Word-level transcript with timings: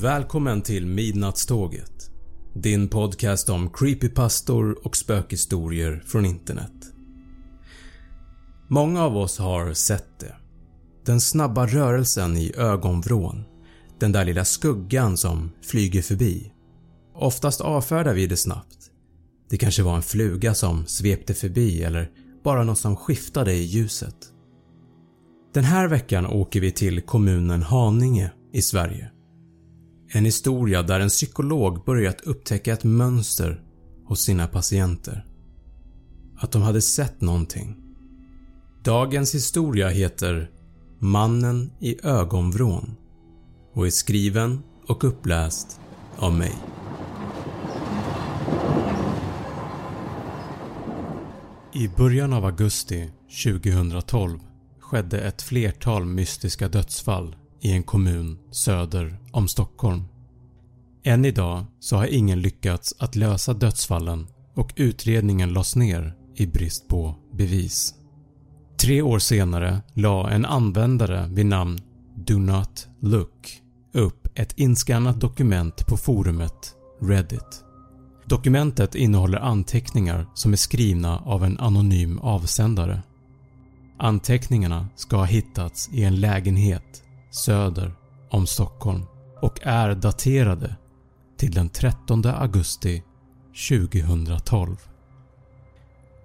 Välkommen 0.00 0.62
till 0.62 0.86
Midnattståget. 0.86 2.10
Din 2.54 2.88
podcast 2.88 3.48
om 3.48 3.70
creepypastor 3.70 4.86
och 4.86 4.96
spökhistorier 4.96 6.02
från 6.06 6.26
internet. 6.26 6.72
Många 8.68 9.02
av 9.02 9.16
oss 9.16 9.38
har 9.38 9.72
sett 9.72 10.20
det. 10.20 10.34
Den 11.06 11.20
snabba 11.20 11.66
rörelsen 11.66 12.36
i 12.36 12.52
ögonvrån. 12.56 13.44
Den 14.00 14.12
där 14.12 14.24
lilla 14.24 14.44
skuggan 14.44 15.16
som 15.16 15.50
flyger 15.62 16.02
förbi. 16.02 16.52
Oftast 17.14 17.60
avfärdar 17.60 18.14
vi 18.14 18.26
det 18.26 18.36
snabbt. 18.36 18.90
Det 19.50 19.56
kanske 19.56 19.82
var 19.82 19.96
en 19.96 20.02
fluga 20.02 20.54
som 20.54 20.86
svepte 20.86 21.34
förbi 21.34 21.82
eller 21.82 22.10
bara 22.44 22.64
något 22.64 22.78
som 22.78 22.96
skiftade 22.96 23.52
i 23.52 23.62
ljuset. 23.62 24.16
Den 25.54 25.64
här 25.64 25.88
veckan 25.88 26.26
åker 26.26 26.60
vi 26.60 26.72
till 26.72 27.02
kommunen 27.02 27.62
Haninge 27.62 28.32
i 28.52 28.62
Sverige. 28.62 29.10
En 30.16 30.24
historia 30.24 30.82
där 30.82 31.00
en 31.00 31.08
psykolog 31.08 31.84
börjat 31.84 32.20
upptäcka 32.20 32.72
ett 32.72 32.84
mönster 32.84 33.62
hos 34.04 34.20
sina 34.20 34.46
patienter. 34.46 35.26
Att 36.38 36.52
de 36.52 36.62
hade 36.62 36.82
sett 36.82 37.20
någonting. 37.20 37.76
Dagens 38.84 39.34
historia 39.34 39.88
heter 39.88 40.50
“Mannen 40.98 41.70
i 41.80 42.06
ögonvrån” 42.06 42.96
och 43.72 43.86
är 43.86 43.90
skriven 43.90 44.62
och 44.86 45.04
uppläst 45.04 45.80
av 46.16 46.34
mig. 46.34 46.54
I 51.72 51.88
början 51.88 52.32
av 52.32 52.44
augusti 52.44 53.10
2012 53.44 54.38
skedde 54.80 55.20
ett 55.20 55.42
flertal 55.42 56.04
mystiska 56.04 56.68
dödsfall 56.68 57.36
i 57.64 57.72
en 57.72 57.82
kommun 57.82 58.38
söder 58.50 59.18
om 59.32 59.48
Stockholm. 59.48 60.02
Än 61.04 61.24
idag 61.24 61.64
så 61.80 61.96
har 61.96 62.06
ingen 62.06 62.40
lyckats 62.40 62.94
att 62.98 63.16
lösa 63.16 63.54
dödsfallen 63.54 64.26
och 64.54 64.72
utredningen 64.76 65.52
lades 65.52 65.76
ner 65.76 66.14
i 66.36 66.46
brist 66.46 66.88
på 66.88 67.14
bevis. 67.32 67.94
Tre 68.80 69.02
år 69.02 69.18
senare 69.18 69.82
la 69.94 70.30
en 70.30 70.44
användare 70.44 71.28
vid 71.32 71.46
namn 71.46 71.80
“Do 72.16 72.38
Not 72.38 72.88
Look” 73.00 73.60
upp 73.92 74.28
ett 74.34 74.58
inskannat 74.58 75.20
dokument 75.20 75.86
på 75.86 75.96
forumet 75.96 76.74
Reddit. 77.00 77.64
Dokumentet 78.26 78.94
innehåller 78.94 79.38
anteckningar 79.38 80.26
som 80.34 80.52
är 80.52 80.56
skrivna 80.56 81.18
av 81.18 81.44
en 81.44 81.58
anonym 81.58 82.18
avsändare. 82.18 83.02
Anteckningarna 83.98 84.88
ska 84.96 85.16
ha 85.16 85.24
hittats 85.24 85.88
i 85.92 86.04
en 86.04 86.20
lägenhet 86.20 87.03
söder 87.34 87.94
om 88.30 88.46
Stockholm 88.46 89.02
och 89.40 89.60
är 89.62 89.94
daterade 89.94 90.76
till 91.36 91.50
den 91.50 91.68
13 91.68 92.26
augusti 92.26 93.02
2012. 93.68 94.76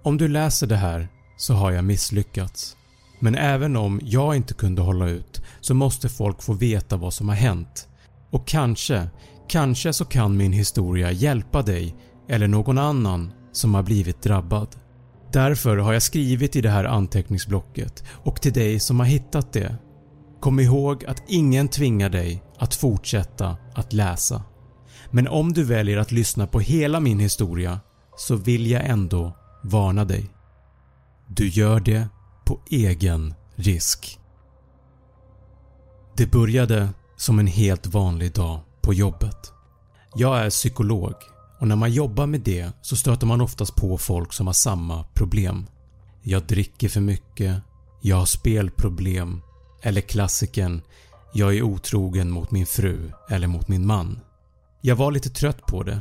Om 0.02 0.16
du 0.16 0.28
läser 0.28 0.66
det 0.66 0.76
här 0.76 1.08
så 1.36 1.54
har 1.54 1.70
jag 1.70 1.84
misslyckats. 1.84 2.76
Men 3.20 3.34
även 3.34 3.76
om 3.76 4.00
jag 4.02 4.36
inte 4.36 4.54
kunde 4.54 4.82
hålla 4.82 5.08
ut 5.08 5.42
så 5.60 5.74
måste 5.74 6.08
folk 6.08 6.42
få 6.42 6.52
veta 6.52 6.96
vad 6.96 7.14
som 7.14 7.28
har 7.28 7.36
hänt 7.36 7.88
och 8.30 8.46
kanske, 8.46 9.08
kanske 9.48 9.92
så 9.92 10.04
kan 10.04 10.36
min 10.36 10.52
historia 10.52 11.10
hjälpa 11.10 11.62
dig 11.62 11.94
eller 12.28 12.48
någon 12.48 12.78
annan 12.78 13.32
som 13.52 13.74
har 13.74 13.82
blivit 13.82 14.22
drabbad. 14.22 14.68
Därför 15.32 15.76
har 15.76 15.92
jag 15.92 16.02
skrivit 16.02 16.56
i 16.56 16.60
det 16.60 16.70
här 16.70 16.84
anteckningsblocket 16.84 18.04
och 18.10 18.40
till 18.40 18.52
dig 18.52 18.80
som 18.80 19.00
har 19.00 19.06
hittat 19.06 19.52
det. 19.52 19.76
Kom 20.40 20.60
ihåg 20.60 21.04
att 21.04 21.22
ingen 21.26 21.68
tvingar 21.68 22.08
dig 22.08 22.42
att 22.58 22.74
fortsätta 22.74 23.56
att 23.74 23.92
läsa. 23.92 24.42
Men 25.10 25.28
om 25.28 25.52
du 25.52 25.64
väljer 25.64 25.98
att 25.98 26.12
lyssna 26.12 26.46
på 26.46 26.60
hela 26.60 27.00
min 27.00 27.18
historia 27.18 27.80
så 28.16 28.36
vill 28.36 28.70
jag 28.70 28.86
ändå 28.86 29.36
varna 29.62 30.04
dig. 30.04 30.30
Du 31.28 31.48
gör 31.48 31.80
det 31.80 32.08
på 32.44 32.60
egen 32.70 33.34
risk. 33.54 34.18
Det 36.16 36.30
började 36.30 36.88
som 37.16 37.38
en 37.38 37.46
helt 37.46 37.86
vanlig 37.86 38.32
dag 38.32 38.60
på 38.80 38.94
jobbet. 38.94 39.52
Jag 40.14 40.38
är 40.38 40.50
psykolog 40.50 41.14
och 41.60 41.68
när 41.68 41.76
man 41.76 41.92
jobbar 41.92 42.26
med 42.26 42.40
det 42.40 42.72
så 42.82 42.96
stöter 42.96 43.26
man 43.26 43.40
oftast 43.40 43.76
på 43.76 43.98
folk 43.98 44.32
som 44.32 44.46
har 44.46 44.54
samma 44.54 45.04
problem. 45.14 45.66
Jag 46.22 46.42
dricker 46.42 46.88
för 46.88 47.00
mycket, 47.00 47.56
jag 48.00 48.16
har 48.16 48.26
spelproblem 48.26 49.42
eller 49.82 50.00
klassiken 50.00 50.82
“jag 51.34 51.56
är 51.56 51.62
otrogen 51.62 52.30
mot 52.30 52.50
min 52.50 52.66
fru 52.66 53.12
eller 53.30 53.46
mot 53.46 53.68
min 53.68 53.86
man”. 53.86 54.20
Jag 54.80 54.96
var 54.96 55.12
lite 55.12 55.30
trött 55.30 55.66
på 55.66 55.82
det. 55.82 56.00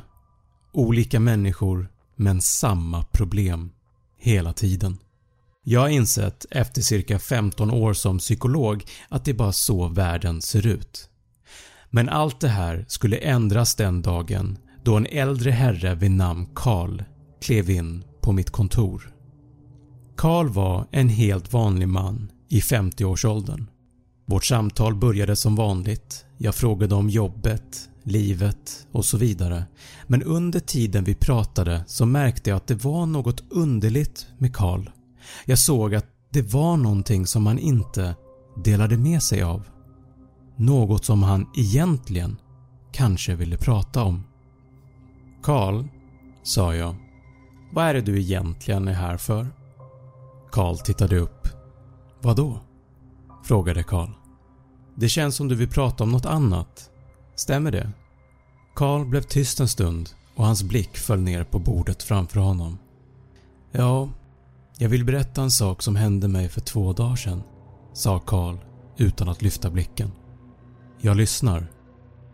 Olika 0.73 1.19
människor 1.19 1.89
men 2.15 2.41
samma 2.41 3.03
problem 3.03 3.71
hela 4.17 4.53
tiden. 4.53 4.97
Jag 5.63 5.79
har 5.79 5.89
insett 5.89 6.45
efter 6.51 6.81
cirka 6.81 7.19
15 7.19 7.71
år 7.71 7.93
som 7.93 8.19
psykolog 8.19 8.85
att 9.09 9.25
det 9.25 9.31
är 9.31 9.35
bara 9.35 9.51
så 9.51 9.87
världen 9.87 10.41
ser 10.41 10.67
ut. 10.67 11.09
Men 11.89 12.09
allt 12.09 12.39
det 12.39 12.47
här 12.49 12.85
skulle 12.87 13.17
ändras 13.17 13.75
den 13.75 14.01
dagen 14.01 14.57
då 14.83 14.97
en 14.97 15.05
äldre 15.05 15.51
herre 15.51 15.95
vid 15.95 16.11
namn 16.11 16.47
Karl 16.55 17.03
klev 17.41 17.69
in 17.69 18.03
på 18.21 18.31
mitt 18.31 18.49
kontor. 18.49 19.15
Karl 20.17 20.47
var 20.47 20.87
en 20.91 21.09
helt 21.09 21.53
vanlig 21.53 21.87
man 21.87 22.31
i 22.49 22.59
50-årsåldern. 22.59 23.69
Vårt 24.25 24.45
samtal 24.45 24.95
började 24.95 25.35
som 25.35 25.55
vanligt 25.55 26.25
Jag 26.37 26.55
frågade 26.55 26.95
om 26.95 27.09
jobbet, 27.09 27.89
livet 28.03 28.87
och 28.91 29.05
så 29.05 29.17
vidare 29.17 29.63
men 30.07 30.23
under 30.23 30.59
tiden 30.59 31.03
vi 31.03 31.15
pratade 31.15 31.83
så 31.87 32.05
märkte 32.05 32.49
jag 32.49 32.57
att 32.57 32.67
det 32.67 32.83
var 32.83 33.05
något 33.05 33.43
underligt 33.49 34.27
med 34.37 34.55
Karl. 34.55 34.89
Jag 35.45 35.59
såg 35.59 35.95
att 35.95 36.05
det 36.29 36.53
var 36.53 36.77
någonting 36.77 37.25
som 37.25 37.47
han 37.47 37.59
inte 37.59 38.15
delade 38.63 38.97
med 38.97 39.23
sig 39.23 39.41
av. 39.41 39.67
Något 40.55 41.05
som 41.05 41.23
han 41.23 41.47
egentligen 41.55 42.37
kanske 42.91 43.35
ville 43.35 43.57
prata 43.57 44.03
om. 44.03 44.23
Karl, 45.43 45.83
sa 46.43 46.75
jag. 46.75 46.95
Vad 47.73 47.85
är 47.85 47.93
det 47.93 48.01
du 48.01 48.19
egentligen 48.19 48.87
är 48.87 48.93
här 48.93 49.17
för? 49.17 49.47
Karl 50.51 50.77
tittade 50.77 51.17
upp. 51.17 51.58
Vadå? 52.21 52.59
Frågade 53.43 53.83
Karl. 53.83 54.09
Det 54.95 55.09
känns 55.09 55.35
som 55.35 55.47
du 55.47 55.55
vill 55.55 55.69
prata 55.69 56.03
om 56.03 56.11
något 56.11 56.25
annat. 56.25 56.89
Stämmer 57.35 57.71
det? 57.71 57.91
Karl 58.75 59.05
blev 59.05 59.21
tyst 59.21 59.59
en 59.59 59.67
stund 59.67 60.09
och 60.35 60.45
hans 60.45 60.63
blick 60.63 60.97
föll 60.97 61.19
ner 61.19 61.43
på 61.43 61.59
bordet 61.59 62.03
framför 62.03 62.39
honom. 62.39 62.77
Ja, 63.71 64.09
jag 64.77 64.89
vill 64.89 65.05
berätta 65.05 65.41
en 65.41 65.51
sak 65.51 65.81
som 65.81 65.95
hände 65.95 66.27
mig 66.27 66.49
för 66.49 66.61
två 66.61 66.93
dagar 66.93 67.15
sedan, 67.15 67.43
sa 67.93 68.19
Karl 68.19 68.57
utan 68.97 69.29
att 69.29 69.41
lyfta 69.41 69.69
blicken. 69.69 70.11
Jag 71.01 71.17
lyssnar. 71.17 71.71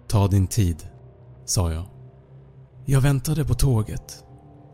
Ta 0.08 0.28
din 0.28 0.48
tid, 0.48 0.88
sa 1.46 1.72
jag. 1.72 1.86
Jag 2.86 3.02
väntade 3.02 3.46
på 3.46 3.54
tåget. 3.54 4.25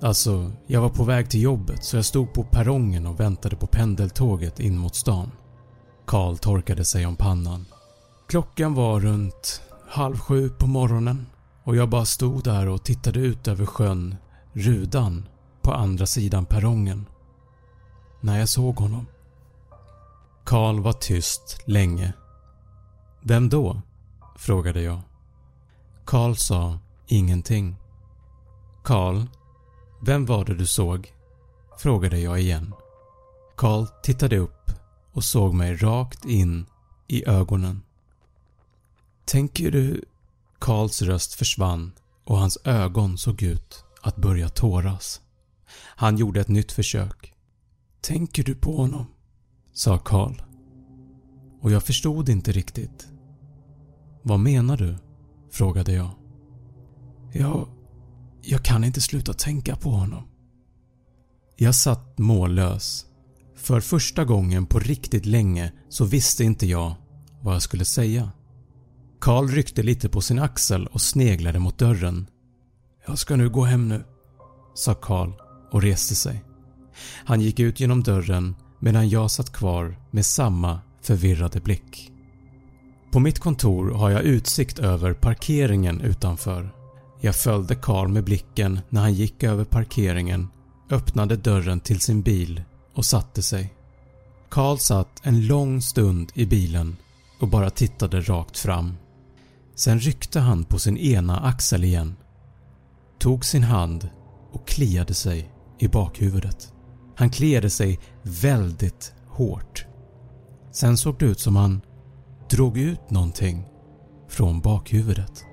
Alltså, 0.01 0.51
jag 0.67 0.81
var 0.81 0.89
på 0.89 1.03
väg 1.03 1.29
till 1.29 1.41
jobbet 1.41 1.83
så 1.83 1.95
jag 1.95 2.05
stod 2.05 2.33
på 2.33 2.43
perrongen 2.43 3.05
och 3.05 3.19
väntade 3.19 3.55
på 3.55 3.67
pendeltåget 3.67 4.59
in 4.59 4.77
mot 4.77 4.95
stan. 4.95 5.31
Karl 6.05 6.37
torkade 6.37 6.85
sig 6.85 7.05
om 7.05 7.15
pannan. 7.15 7.65
Klockan 8.27 8.73
var 8.73 8.99
runt 8.99 9.61
halv 9.89 10.17
sju 10.17 10.49
på 10.49 10.67
morgonen 10.67 11.27
och 11.63 11.75
jag 11.75 11.89
bara 11.89 12.05
stod 12.05 12.43
där 12.43 12.67
och 12.67 12.83
tittade 12.83 13.19
ut 13.19 13.47
över 13.47 13.65
sjön 13.65 14.15
Rudan 14.53 15.27
på 15.61 15.73
andra 15.73 16.05
sidan 16.05 16.45
perrongen. 16.45 17.05
När 18.21 18.39
jag 18.39 18.49
såg 18.49 18.75
honom. 18.75 19.07
Karl 20.43 20.79
var 20.79 20.93
tyst 20.93 21.61
länge. 21.65 22.13
Vem 23.21 23.49
då? 23.49 23.81
frågade 24.35 24.81
jag. 24.81 25.01
Karl 26.05 26.33
sa 26.33 26.79
ingenting. 27.07 27.75
Karl, 28.83 29.25
vem 30.01 30.25
var 30.25 30.45
det 30.45 30.55
du 30.55 30.65
såg? 30.65 31.13
frågade 31.77 32.19
jag 32.19 32.41
igen. 32.41 32.73
Carl 33.57 33.87
tittade 34.03 34.37
upp 34.37 34.71
och 35.11 35.23
såg 35.23 35.53
mig 35.53 35.75
rakt 35.75 36.25
in 36.25 36.65
i 37.07 37.25
ögonen. 37.27 37.81
Tänker 39.25 39.71
du... 39.71 40.05
Karls 40.59 41.01
röst 41.01 41.33
försvann 41.33 41.91
och 42.23 42.37
hans 42.37 42.57
ögon 42.63 43.17
såg 43.17 43.43
ut 43.43 43.85
att 44.01 44.15
börja 44.15 44.49
tåras. 44.49 45.21
Han 45.77 46.17
gjorde 46.17 46.41
ett 46.41 46.47
nytt 46.47 46.71
försök. 46.71 47.33
Tänker 48.01 48.43
du 48.43 48.55
på 48.55 48.77
honom? 48.77 49.05
sa 49.73 49.97
Karl. 49.97 50.41
Och 51.61 51.71
jag 51.71 51.83
förstod 51.83 52.29
inte 52.29 52.51
riktigt. 52.51 53.07
Vad 54.21 54.39
menar 54.39 54.77
du? 54.77 54.97
frågade 55.51 55.93
jag. 55.93 56.09
Jag... 57.33 57.67
Jag 58.41 58.63
kan 58.63 58.83
inte 58.83 59.01
sluta 59.01 59.33
tänka 59.33 59.75
på 59.75 59.89
honom. 59.89 60.23
Jag 61.55 61.75
satt 61.75 62.17
mållös. 62.17 63.05
För 63.55 63.81
första 63.81 64.25
gången 64.25 64.65
på 64.65 64.79
riktigt 64.79 65.25
länge 65.25 65.71
så 65.89 66.05
visste 66.05 66.43
inte 66.43 66.67
jag 66.67 66.95
vad 67.41 67.55
jag 67.55 67.61
skulle 67.61 67.85
säga. 67.85 68.31
Karl 69.19 69.47
ryckte 69.47 69.83
lite 69.83 70.09
på 70.09 70.21
sin 70.21 70.39
axel 70.39 70.87
och 70.87 71.01
sneglade 71.01 71.59
mot 71.59 71.77
dörren. 71.77 72.27
“Jag 73.07 73.17
ska 73.17 73.35
nu 73.35 73.49
gå 73.49 73.63
hem 73.63 73.89
nu” 73.89 74.03
sa 74.75 74.93
Karl 74.93 75.31
och 75.71 75.81
reste 75.81 76.15
sig. 76.15 76.43
Han 77.25 77.41
gick 77.41 77.59
ut 77.59 77.79
genom 77.79 78.03
dörren 78.03 78.55
medan 78.79 79.09
jag 79.09 79.31
satt 79.31 79.53
kvar 79.53 79.95
med 80.11 80.25
samma 80.25 80.79
förvirrade 81.01 81.61
blick. 81.61 82.11
På 83.11 83.19
mitt 83.19 83.39
kontor 83.39 83.91
har 83.91 84.09
jag 84.09 84.21
utsikt 84.21 84.79
över 84.79 85.13
parkeringen 85.13 86.01
utanför. 86.01 86.80
Jag 87.23 87.35
följde 87.35 87.75
Karl 87.75 88.07
med 88.07 88.23
blicken 88.23 88.79
när 88.89 89.01
han 89.01 89.13
gick 89.13 89.43
över 89.43 89.65
parkeringen, 89.65 90.47
öppnade 90.89 91.35
dörren 91.35 91.79
till 91.79 91.99
sin 91.99 92.21
bil 92.21 92.63
och 92.95 93.05
satte 93.05 93.41
sig. 93.43 93.73
Karl 94.49 94.77
satt 94.77 95.21
en 95.23 95.47
lång 95.47 95.81
stund 95.81 96.31
i 96.33 96.45
bilen 96.45 96.97
och 97.39 97.47
bara 97.47 97.69
tittade 97.69 98.21
rakt 98.21 98.57
fram. 98.57 98.97
Sen 99.75 99.99
ryckte 99.99 100.39
han 100.39 100.63
på 100.63 100.79
sin 100.79 100.97
ena 100.97 101.39
axel 101.39 101.83
igen, 101.83 102.15
tog 103.19 103.45
sin 103.45 103.63
hand 103.63 104.09
och 104.51 104.67
kliade 104.67 105.13
sig 105.13 105.51
i 105.79 105.87
bakhuvudet. 105.87 106.73
Han 107.15 107.29
kliade 107.29 107.69
sig 107.69 107.99
väldigt 108.21 109.13
hårt. 109.27 109.85
Sen 110.71 110.97
såg 110.97 111.19
det 111.19 111.25
ut 111.25 111.39
som 111.39 111.55
han 111.55 111.81
drog 112.49 112.77
ut 112.77 113.09
någonting 113.09 113.65
från 114.29 114.61
bakhuvudet. 114.61 115.45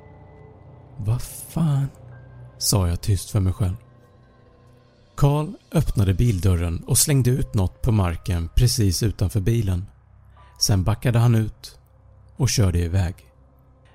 Vad 0.99 1.23
fan? 1.23 1.89
sa 2.59 2.89
jag 2.89 3.01
tyst 3.01 3.31
för 3.31 3.41
mig 3.41 3.53
själv. 3.53 3.77
Karl 5.17 5.49
öppnade 5.73 6.15
bildörren 6.15 6.85
och 6.87 6.99
slängde 6.99 7.31
ut 7.31 7.55
något 7.55 7.83
på 7.83 7.93
marken 7.93 8.49
precis 8.57 9.03
utanför 9.03 9.41
bilen. 9.41 9.87
Sen 10.61 10.85
backade 10.85 11.19
han 11.19 11.35
ut 11.35 11.79
och 12.37 12.49
körde 12.49 12.79
iväg. 12.79 13.15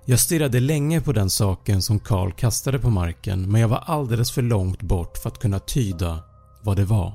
Jag 0.06 0.20
stirrade 0.20 0.60
länge 0.60 1.02
på 1.02 1.12
den 1.12 1.30
saken 1.30 1.82
som 1.82 2.00
Karl 2.00 2.32
kastade 2.32 2.80
på 2.80 2.90
marken 2.90 3.52
men 3.52 3.62
jag 3.62 3.68
var 3.68 3.84
alldeles 3.86 4.32
för 4.32 4.42
långt 4.42 4.82
bort 4.82 5.18
för 5.18 5.30
att 5.30 5.40
kunna 5.40 5.60
tyda 5.60 6.24
vad 6.62 6.78
det 6.78 6.86
var. 6.86 7.14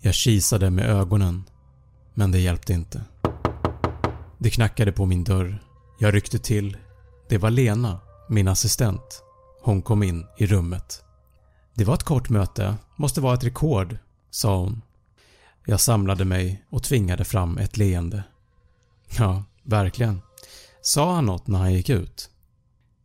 Jag 0.00 0.14
kisade 0.14 0.70
med 0.70 0.90
ögonen 0.90 1.44
men 2.14 2.32
det 2.32 2.38
hjälpte 2.38 2.72
inte. 2.72 3.04
Det 4.38 4.50
knackade 4.50 4.92
på 4.92 5.06
min 5.06 5.24
dörr. 5.24 5.62
Jag 5.98 6.14
ryckte 6.14 6.38
till. 6.38 6.76
Det 7.28 7.38
var 7.38 7.50
Lena, 7.50 8.00
min 8.34 8.48
assistent. 8.48 9.22
Hon 9.62 9.82
kom 9.82 10.02
in 10.02 10.26
i 10.38 10.46
rummet. 10.46 11.04
“Det 11.74 11.84
var 11.84 11.94
ett 11.94 12.02
kort 12.02 12.28
möte, 12.28 12.74
måste 12.96 13.20
vara 13.20 13.34
ett 13.34 13.44
rekord” 13.44 13.98
sa 14.30 14.58
hon. 14.58 14.82
Jag 15.66 15.80
samlade 15.80 16.24
mig 16.24 16.64
och 16.70 16.82
tvingade 16.82 17.24
fram 17.24 17.58
ett 17.58 17.76
leende. 17.76 18.24
Ja, 19.18 19.44
verkligen. 19.62 20.20
Sa 20.82 21.14
han 21.14 21.26
något 21.26 21.46
när 21.46 21.58
han 21.58 21.72
gick 21.72 21.88
ut? 21.88 22.30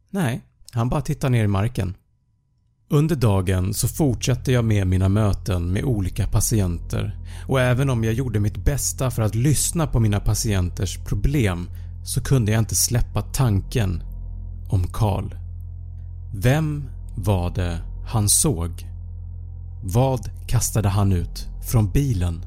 Nej, 0.09 0.41
han 0.71 0.89
bara 0.89 1.01
tittade 1.01 1.31
ner 1.31 1.43
i 1.43 1.47
marken. 1.47 1.95
Under 2.89 3.15
dagen 3.15 3.73
så 3.73 3.87
fortsatte 3.87 4.51
jag 4.51 4.65
med 4.65 4.87
mina 4.87 5.09
möten 5.09 5.73
med 5.73 5.83
olika 5.83 6.27
patienter 6.27 7.17
och 7.48 7.62
även 7.62 7.89
om 7.89 8.03
jag 8.03 8.13
gjorde 8.13 8.39
mitt 8.39 8.65
bästa 8.65 9.12
för 9.12 9.21
att 9.21 9.36
lyssna 9.36 9.88
på 9.88 10.00
mina 10.00 10.19
patienters 10.19 10.98
problem 10.98 11.69
så 12.05 12.24
kunde 12.24 12.51
jag 12.51 12.59
inte 12.59 12.75
släppa 12.75 13.21
tanken 13.21 14.03
om 14.69 14.88
Karl. 14.88 15.35
Vem 16.33 16.89
var 17.15 17.49
det 17.49 17.81
han 18.07 18.29
såg? 18.29 18.88
Vad 19.83 20.29
kastade 20.47 20.89
han 20.89 21.11
ut 21.11 21.47
från 21.61 21.91
bilen? 21.91 22.45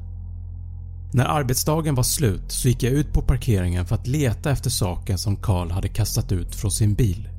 När 1.13 1.25
arbetsdagen 1.25 1.95
var 1.95 2.03
slut 2.03 2.51
så 2.51 2.67
gick 2.67 2.83
jag 2.83 2.93
ut 2.93 3.13
på 3.13 3.21
parkeringen 3.21 3.85
för 3.85 3.95
att 3.95 4.07
leta 4.07 4.51
efter 4.51 4.69
saken 4.69 5.17
som 5.17 5.35
Karl 5.35 5.71
hade 5.71 5.87
kastat 5.87 6.31
ut 6.31 6.55
från 6.55 6.71
sin 6.71 6.93
bil. 6.93 7.29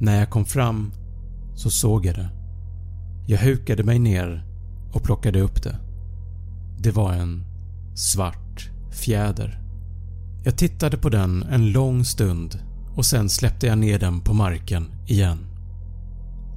När 0.00 0.18
jag 0.18 0.30
kom 0.30 0.44
fram 0.44 0.92
så 1.54 1.70
såg 1.70 2.06
jag 2.06 2.14
det. 2.14 2.30
Jag 3.26 3.38
hukade 3.38 3.84
mig 3.84 3.98
ner 3.98 4.44
och 4.92 5.02
plockade 5.02 5.40
upp 5.40 5.62
det. 5.62 5.76
Det 6.78 6.90
var 6.90 7.12
en 7.12 7.44
svart 7.94 8.70
fjäder. 8.90 9.60
Jag 10.44 10.58
tittade 10.58 10.96
på 10.96 11.08
den 11.08 11.42
en 11.42 11.72
lång 11.72 12.04
stund 12.04 12.58
och 12.96 13.06
sen 13.06 13.28
släppte 13.28 13.66
jag 13.66 13.78
ner 13.78 13.98
den 13.98 14.20
på 14.20 14.34
marken 14.34 14.90
igen. 15.06 15.46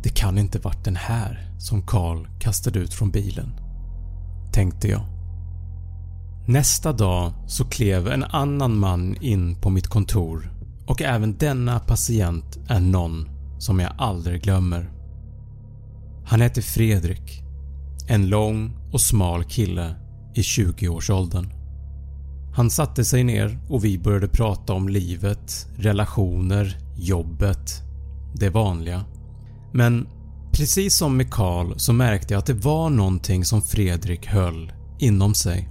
Det 0.03 0.09
kan 0.09 0.37
inte 0.37 0.59
varit 0.59 0.85
den 0.85 0.95
här 0.95 1.51
som 1.59 1.81
Karl 1.81 2.27
kastade 2.39 2.79
ut 2.79 2.93
från 2.93 3.11
bilen, 3.11 3.51
tänkte 4.53 4.87
jag. 4.87 5.01
Nästa 6.47 6.93
dag 6.93 7.33
så 7.47 7.65
klev 7.65 8.07
en 8.07 8.23
annan 8.23 8.77
man 8.77 9.15
in 9.21 9.55
på 9.61 9.69
mitt 9.69 9.87
kontor 9.87 10.53
och 10.87 11.01
även 11.01 11.37
denna 11.37 11.79
patient 11.79 12.57
är 12.67 12.79
någon 12.79 13.29
som 13.59 13.79
jag 13.79 13.91
aldrig 13.97 14.41
glömmer. 14.43 14.91
Han 16.25 16.41
hette 16.41 16.61
Fredrik. 16.61 17.41
En 18.07 18.27
lång 18.27 18.77
och 18.91 19.01
smal 19.01 19.43
kille 19.43 19.95
i 20.35 20.41
20-årsåldern. 20.41 21.49
Han 22.55 22.69
satte 22.69 23.05
sig 23.05 23.23
ner 23.23 23.59
och 23.69 23.85
vi 23.85 23.99
började 23.99 24.27
prata 24.27 24.73
om 24.73 24.89
livet, 24.89 25.67
relationer, 25.77 26.77
jobbet, 26.97 27.81
det 28.33 28.49
vanliga. 28.49 29.05
Men 29.73 30.07
precis 30.51 30.95
som 30.95 31.17
med 31.17 31.31
Karl 31.31 31.73
så 31.77 31.93
märkte 31.93 32.33
jag 32.33 32.39
att 32.39 32.45
det 32.45 32.53
var 32.53 32.89
någonting 32.89 33.45
som 33.45 33.61
Fredrik 33.61 34.27
höll 34.27 34.73
inom 34.99 35.33
sig. 35.33 35.69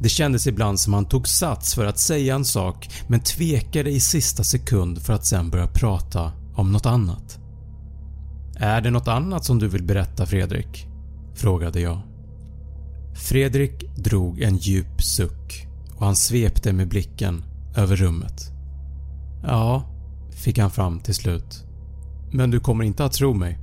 Det 0.00 0.08
kändes 0.08 0.46
ibland 0.46 0.80
som 0.80 0.92
han 0.94 1.08
tog 1.08 1.28
sats 1.28 1.74
för 1.74 1.86
att 1.86 1.98
säga 1.98 2.34
en 2.34 2.44
sak 2.44 2.90
men 3.08 3.20
tvekade 3.20 3.90
i 3.90 4.00
sista 4.00 4.44
sekund 4.44 5.02
för 5.02 5.12
att 5.12 5.26
sen 5.26 5.50
börja 5.50 5.66
prata 5.66 6.32
om 6.54 6.72
något 6.72 6.86
annat. 6.86 7.38
“Är 8.56 8.80
det 8.80 8.90
något 8.90 9.08
annat 9.08 9.44
som 9.44 9.58
du 9.58 9.68
vill 9.68 9.84
berätta 9.84 10.26
Fredrik?” 10.26 10.86
frågade 11.34 11.80
jag. 11.80 12.00
Fredrik 13.14 13.96
drog 13.96 14.40
en 14.40 14.56
djup 14.56 15.02
suck 15.02 15.63
och 15.96 16.06
han 16.06 16.16
svepte 16.16 16.72
med 16.72 16.88
blicken 16.88 17.44
över 17.76 17.96
rummet. 17.96 18.50
“Ja” 19.42 19.90
fick 20.44 20.58
han 20.58 20.70
fram 20.70 21.00
till 21.00 21.14
slut. 21.14 21.64
“Men 22.32 22.50
du 22.50 22.60
kommer 22.60 22.84
inte 22.84 23.04
att 23.04 23.12
tro 23.12 23.34
mig. 23.34 23.58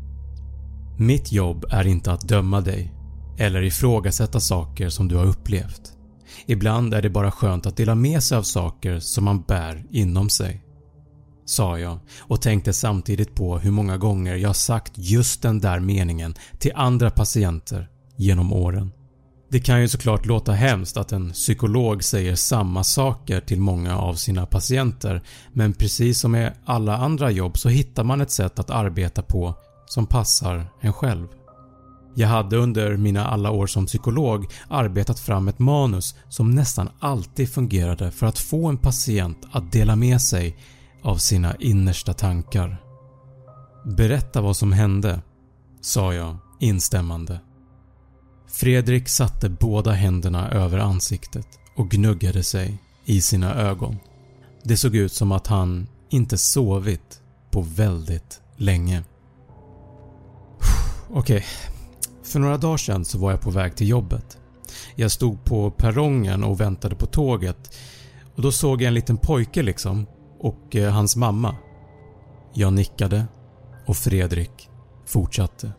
Mitt 0.98 1.32
jobb 1.32 1.66
är 1.70 1.88
inte 1.88 2.12
att 2.12 2.28
döma 2.28 2.62
dig 2.62 2.94
eller 3.38 3.62
ifrågasätta 3.62 4.40
saker 4.40 4.90
som 4.90 5.08
du 5.08 5.16
har 5.16 5.26
upplevt. 5.26 5.94
Ibland 6.46 6.94
är 6.94 7.02
det 7.02 7.10
bara 7.10 7.32
skönt 7.32 7.66
att 7.66 7.78
dela 7.78 7.96
med 7.96 8.24
sig 8.24 8.38
av 8.38 8.44
saker 8.44 9.00
som 9.00 9.24
man 9.24 9.42
bär 9.42 9.86
inom 9.92 10.30
sig.” 10.30 10.64
sa 11.46 11.80
jag 11.80 12.00
och 12.20 12.42
tänkte 12.42 12.74
samtidigt 12.74 13.36
på 13.36 13.60
hur 13.60 13.72
många 13.72 13.98
gånger 13.98 14.36
jag 14.36 14.56
sagt 14.56 14.94
just 14.96 15.42
den 15.42 15.60
där 15.60 15.80
meningen 15.80 16.36
till 16.60 16.72
andra 16.76 17.10
patienter 17.10 17.90
genom 18.16 18.54
åren. 18.54 18.92
Det 19.52 19.60
kan 19.60 19.82
ju 19.82 19.88
såklart 19.88 20.26
låta 20.26 20.52
hemskt 20.52 20.98
att 20.98 21.12
en 21.12 21.32
psykolog 21.32 22.04
säger 22.04 22.36
samma 22.36 22.84
saker 22.84 23.42
till 23.42 23.60
många 23.60 23.98
av 23.98 24.14
sina 24.16 24.46
patienter 24.46 25.22
men 25.54 25.74
precis 25.74 26.20
som 26.20 26.32
med 26.32 26.54
alla 26.66 26.98
andra 26.98 27.32
jobb 27.32 27.58
så 27.58 27.70
hittar 27.70 28.04
man 28.04 28.22
ett 28.22 28.32
sätt 28.32 28.60
att 28.60 28.70
arbeta 28.70 29.22
på 29.22 29.56
som 29.86 30.06
passar 30.06 30.66
en 30.82 30.94
själv. 30.94 31.28
Jag 32.16 32.28
hade 32.28 32.58
under 32.58 32.98
mina 32.98 33.28
alla 33.28 33.52
år 33.52 33.68
som 33.68 33.86
psykolog 33.86 34.46
arbetat 34.70 35.20
fram 35.20 35.48
ett 35.48 35.60
manus 35.60 36.16
som 36.30 36.56
nästan 36.56 36.90
alltid 37.00 37.54
fungerade 37.54 38.12
för 38.12 38.26
att 38.26 38.40
få 38.40 38.68
en 38.68 38.78
patient 38.78 39.48
att 39.52 39.72
dela 39.72 39.96
med 39.96 40.22
sig 40.22 40.58
av 41.04 41.18
sina 41.18 41.56
innersta 41.56 42.14
tankar. 42.14 42.78
“Berätta 43.86 44.42
vad 44.42 44.58
som 44.58 44.72
hände” 44.72 45.22
sa 45.82 46.14
jag 46.14 46.38
instämmande. 46.60 47.40
Fredrik 48.52 49.10
satte 49.10 49.50
båda 49.50 49.92
händerna 49.92 50.50
över 50.52 50.78
ansiktet 50.78 51.48
och 51.76 51.90
gnuggade 51.90 52.44
sig 52.44 52.78
i 53.06 53.22
sina 53.22 53.56
ögon. 53.56 53.98
Det 54.64 54.78
såg 54.78 54.96
ut 54.96 55.14
som 55.14 55.32
att 55.32 55.48
han 55.48 55.88
inte 56.10 56.38
sovit 56.38 57.22
på 57.52 57.62
väldigt 57.62 58.42
länge. 58.58 59.04
Okej, 61.10 61.38
okay. 61.38 61.42
för 62.24 62.40
några 62.40 62.58
dagar 62.58 62.78
sedan 62.78 63.06
så 63.06 63.18
var 63.18 63.32
jag 63.32 63.42
på 63.42 63.50
väg 63.50 63.76
till 63.76 63.90
jobbet. 63.90 64.38
Jag 64.96 65.12
stod 65.12 65.44
på 65.44 65.72
perrongen 65.72 66.44
och 66.44 66.62
väntade 66.62 66.96
på 66.96 67.06
tåget 67.06 67.78
och 68.36 68.42
då 68.42 68.52
såg 68.52 68.82
jag 68.82 68.88
en 68.88 68.94
liten 68.94 69.18
pojke 69.18 69.64
liksom 69.64 70.08
och 70.40 70.76
eh, 70.76 70.94
hans 70.94 71.16
mamma. 71.16 71.56
Jag 72.54 72.74
nickade 72.74 73.26
och 73.86 73.98
Fredrik 73.98 74.70
fortsatte. 75.06 75.72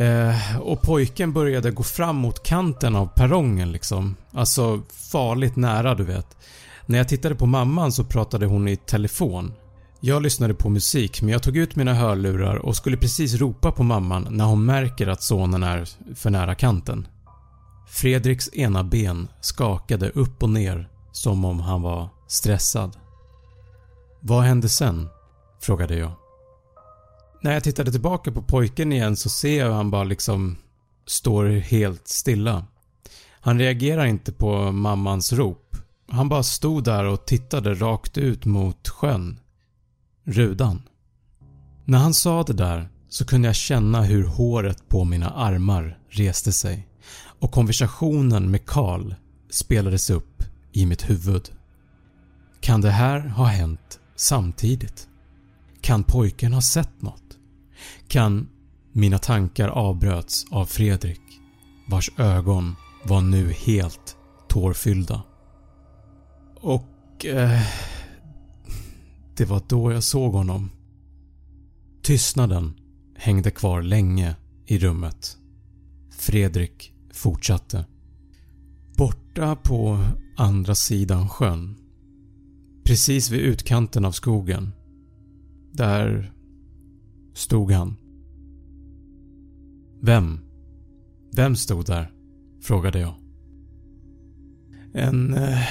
Eh, 0.00 0.60
och 0.60 0.82
pojken 0.82 1.32
började 1.32 1.70
gå 1.70 1.82
fram 1.82 2.16
mot 2.16 2.42
kanten 2.42 2.96
av 2.96 3.06
perrongen 3.06 3.72
liksom. 3.72 4.16
Alltså 4.32 4.82
farligt 5.12 5.56
nära 5.56 5.94
du 5.94 6.04
vet. 6.04 6.36
När 6.86 6.98
jag 6.98 7.08
tittade 7.08 7.34
på 7.34 7.46
mamman 7.46 7.92
så 7.92 8.04
pratade 8.04 8.46
hon 8.46 8.68
i 8.68 8.76
telefon. 8.76 9.52
Jag 10.00 10.22
lyssnade 10.22 10.54
på 10.54 10.68
musik 10.68 11.22
men 11.22 11.32
jag 11.32 11.42
tog 11.42 11.56
ut 11.56 11.76
mina 11.76 11.94
hörlurar 11.94 12.56
och 12.56 12.76
skulle 12.76 12.96
precis 12.96 13.34
ropa 13.34 13.72
på 13.72 13.82
mamman 13.82 14.26
när 14.30 14.44
hon 14.44 14.64
märker 14.64 15.06
att 15.06 15.22
sonen 15.22 15.62
är 15.62 15.88
för 16.14 16.30
nära 16.30 16.54
kanten. 16.54 17.08
Fredriks 17.88 18.54
ena 18.54 18.84
ben 18.84 19.28
skakade 19.40 20.10
upp 20.10 20.42
och 20.42 20.50
ner 20.50 20.88
som 21.12 21.44
om 21.44 21.60
han 21.60 21.82
var 21.82 22.08
stressad. 22.28 22.96
“Vad 24.20 24.42
hände 24.42 24.68
sen?” 24.68 25.08
frågade 25.60 25.96
jag. 25.96 26.19
När 27.42 27.52
jag 27.52 27.64
tittade 27.64 27.92
tillbaka 27.92 28.32
på 28.32 28.42
pojken 28.42 28.92
igen 28.92 29.16
så 29.16 29.28
ser 29.30 29.58
jag 29.58 29.66
hur 29.66 29.72
han 29.72 29.90
bara 29.90 30.04
liksom 30.04 30.56
står 31.06 31.46
helt 31.46 32.08
stilla. 32.08 32.64
Han 33.40 33.58
reagerar 33.58 34.04
inte 34.04 34.32
på 34.32 34.72
mammans 34.72 35.32
rop. 35.32 35.76
Han 36.08 36.28
bara 36.28 36.42
stod 36.42 36.84
där 36.84 37.04
och 37.04 37.26
tittade 37.26 37.74
rakt 37.74 38.18
ut 38.18 38.44
mot 38.44 38.88
sjön. 38.88 39.40
Rudan. 40.24 40.82
När 41.84 41.98
han 41.98 42.14
sa 42.14 42.42
det 42.42 42.52
där 42.52 42.88
så 43.08 43.24
kunde 43.24 43.48
jag 43.48 43.56
känna 43.56 44.02
hur 44.02 44.24
håret 44.24 44.88
på 44.88 45.04
mina 45.04 45.30
armar 45.30 45.98
reste 46.08 46.52
sig 46.52 46.88
och 47.40 47.52
konversationen 47.52 48.50
med 48.50 48.66
Karl 48.66 49.14
spelades 49.50 50.10
upp 50.10 50.42
i 50.72 50.86
mitt 50.86 51.10
huvud. 51.10 51.50
Kan 52.60 52.80
det 52.80 52.90
här 52.90 53.20
ha 53.20 53.44
hänt 53.44 54.00
samtidigt? 54.16 55.08
Kan 55.80 56.04
pojken 56.04 56.52
ha 56.52 56.62
sett 56.62 57.02
något? 57.02 57.29
Kan 58.08 58.48
mina 58.92 59.18
tankar 59.18 59.68
avbröts 59.68 60.46
av 60.50 60.66
Fredrik 60.66 61.20
vars 61.88 62.10
ögon 62.16 62.76
var 63.04 63.20
nu 63.20 63.52
helt 63.52 64.16
tårfyllda. 64.48 65.22
Och... 66.60 67.26
Eh, 67.26 67.62
det 69.36 69.44
var 69.44 69.62
då 69.68 69.92
jag 69.92 70.04
såg 70.04 70.32
honom. 70.32 70.70
Tystnaden 72.02 72.74
hängde 73.16 73.50
kvar 73.50 73.82
länge 73.82 74.36
i 74.66 74.78
rummet. 74.78 75.36
Fredrik 76.18 76.92
fortsatte. 77.12 77.86
Borta 78.96 79.56
på 79.56 80.04
andra 80.36 80.74
sidan 80.74 81.28
sjön, 81.28 81.76
precis 82.84 83.30
vid 83.30 83.40
utkanten 83.40 84.04
av 84.04 84.12
skogen, 84.12 84.72
där 85.72 86.32
stod 87.40 87.72
han. 87.72 87.96
Vem? 90.02 90.40
Vem 91.32 91.56
stod 91.56 91.86
där? 91.86 92.10
Frågade 92.62 93.00
jag. 93.00 93.14
En... 94.94 95.34
Eh, 95.34 95.68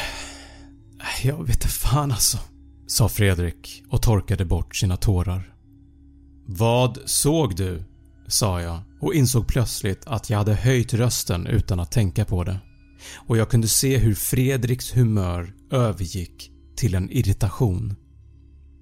jag 1.24 1.44
vet 1.44 1.56
inte 1.56 1.68
fan 1.68 2.12
alltså, 2.12 2.38
sa 2.88 3.10
Fredrik 3.10 3.84
och 3.90 4.02
torkade 4.02 4.46
bort 4.46 4.76
sina 4.76 4.98
tårar. 4.98 5.54
Vad 6.46 6.98
såg 7.06 7.56
du? 7.56 7.84
sa 8.28 8.62
jag 8.62 8.80
och 9.02 9.14
insåg 9.14 9.48
plötsligt 9.48 10.08
att 10.08 10.30
jag 10.30 10.38
hade 10.38 10.54
höjt 10.54 10.94
rösten 10.94 11.48
utan 11.48 11.80
att 11.80 11.92
tänka 11.92 12.26
på 12.26 12.44
det 12.44 12.60
och 13.28 13.38
jag 13.38 13.50
kunde 13.50 13.68
se 13.68 13.98
hur 13.98 14.16
Fredriks 14.16 14.98
humör 14.98 15.54
övergick 15.72 16.52
till 16.76 16.96
en 16.96 17.10
irritation. 17.10 17.96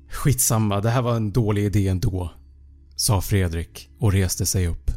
“Skitsamma, 0.09 0.81
det 0.81 0.89
här 0.89 1.01
var 1.01 1.15
en 1.15 1.31
dålig 1.31 1.63
idé 1.65 1.87
ändå” 1.87 2.31
sa 2.97 3.21
Fredrik 3.21 3.89
och 3.99 4.11
reste 4.11 4.45
sig 4.45 4.67
upp. 4.67 4.91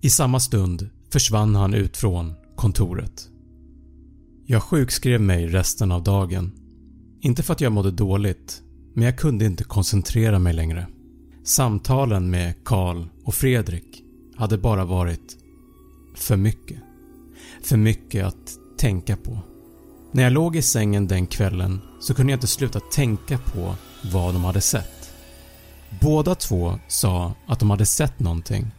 I 0.00 0.10
samma 0.10 0.40
stund 0.40 0.90
försvann 1.12 1.54
han 1.54 1.74
ut 1.74 1.96
från 1.96 2.34
kontoret. 2.56 3.28
Jag 4.46 4.62
sjukskrev 4.62 5.20
mig 5.20 5.46
resten 5.46 5.92
av 5.92 6.02
dagen. 6.02 6.52
Inte 7.20 7.42
för 7.42 7.52
att 7.52 7.60
jag 7.60 7.72
mådde 7.72 7.90
dåligt, 7.90 8.62
men 8.94 9.04
jag 9.04 9.18
kunde 9.18 9.44
inte 9.44 9.64
koncentrera 9.64 10.38
mig 10.38 10.52
längre. 10.52 10.86
Samtalen 11.44 12.30
med 12.30 12.54
Karl 12.64 13.04
och 13.24 13.34
Fredrik 13.34 14.02
hade 14.36 14.58
bara 14.58 14.84
varit 14.84 15.36
för 16.14 16.36
mycket. 16.36 16.78
För 17.62 17.76
mycket 17.76 18.26
att 18.26 18.58
tänka 18.78 19.16
på. 19.16 19.38
När 20.12 20.22
jag 20.22 20.32
låg 20.32 20.56
i 20.56 20.62
sängen 20.62 21.06
den 21.06 21.26
kvällen 21.26 21.80
så 22.00 22.14
kunde 22.14 22.32
jag 22.32 22.36
inte 22.36 22.46
sluta 22.46 22.80
tänka 22.80 23.38
på 23.38 23.74
vad 24.12 24.34
de 24.34 24.44
hade 24.44 24.60
sett. 24.60 24.95
Båda 26.00 26.34
två 26.34 26.78
sa 26.88 27.34
att 27.46 27.58
de 27.58 27.70
hade 27.70 27.86
sett 27.86 28.20
någonting. 28.20 28.70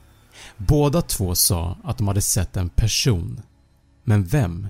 Båda 0.57 1.01
två 1.01 1.35
sa 1.35 1.77
att 1.83 1.97
de 1.97 2.07
hade 2.07 2.21
sett 2.21 2.57
en 2.57 2.69
person. 2.69 3.41
Men 4.03 4.23
vem? 4.23 4.67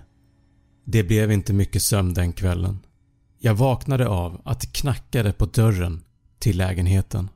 Det 0.84 1.04
blev 1.04 1.32
inte 1.32 1.54
mycket 1.54 1.82
sömn 1.82 2.14
den 2.14 2.34
kvällen. 2.34 2.80
Jag 3.40 3.54
vaknade 3.54 4.08
av 4.08 4.42
att 4.46 4.60
det 4.60 4.68
knackade 4.68 5.34
på 5.34 5.46
dörren 5.46 6.04
till 6.40 6.58
lägenheten. 6.58 7.30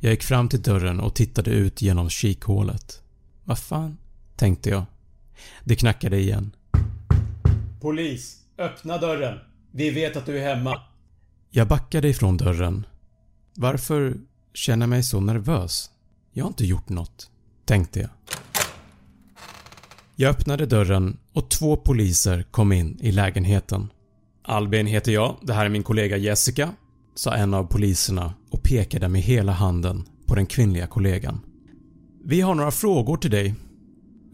Jag 0.00 0.12
gick 0.12 0.22
fram 0.22 0.48
till 0.48 0.62
dörren 0.62 1.00
och 1.00 1.14
tittade 1.14 1.50
ut 1.50 1.82
genom 1.82 2.10
kikhålet. 2.10 3.02
Vad 3.44 3.58
fan? 3.58 3.98
tänkte 4.36 4.70
jag. 4.70 4.84
Det 5.64 5.76
knackade 5.76 6.18
igen. 6.18 6.52
“Polis! 7.80 8.36
Öppna 8.58 8.98
dörren! 8.98 9.38
Vi 9.70 9.90
vet 9.90 10.16
att 10.16 10.26
du 10.26 10.38
är 10.38 10.54
hemma!” 10.54 10.82
Jag 11.50 11.68
backade 11.68 12.08
ifrån 12.08 12.36
dörren. 12.36 12.86
Varför 13.54 14.14
känner 14.54 14.82
jag 14.82 14.90
mig 14.90 15.02
så 15.02 15.20
nervös? 15.20 15.90
Jag 16.32 16.44
har 16.44 16.48
inte 16.48 16.66
gjort 16.66 16.88
något, 16.88 17.30
tänkte 17.64 18.00
jag. 18.00 18.10
Jag 20.16 20.30
öppnade 20.30 20.66
dörren 20.66 21.16
och 21.32 21.48
två 21.48 21.76
poliser 21.76 22.42
kom 22.42 22.72
in 22.72 22.98
i 23.00 23.12
lägenheten. 23.12 23.88
“Albin 24.42 24.86
heter 24.86 25.12
jag, 25.12 25.36
det 25.42 25.52
här 25.52 25.64
är 25.64 25.68
min 25.68 25.82
kollega 25.82 26.16
Jessica” 26.16 26.72
sa 27.14 27.34
en 27.34 27.54
av 27.54 27.64
poliserna 27.64 28.34
och 28.50 28.62
pekade 28.62 29.08
med 29.08 29.22
hela 29.22 29.52
handen 29.52 30.04
på 30.26 30.34
den 30.34 30.46
kvinnliga 30.46 30.86
kollegan. 30.86 31.40
“Vi 32.24 32.40
har 32.40 32.54
några 32.54 32.70
frågor 32.70 33.16
till 33.16 33.30
dig.” 33.30 33.54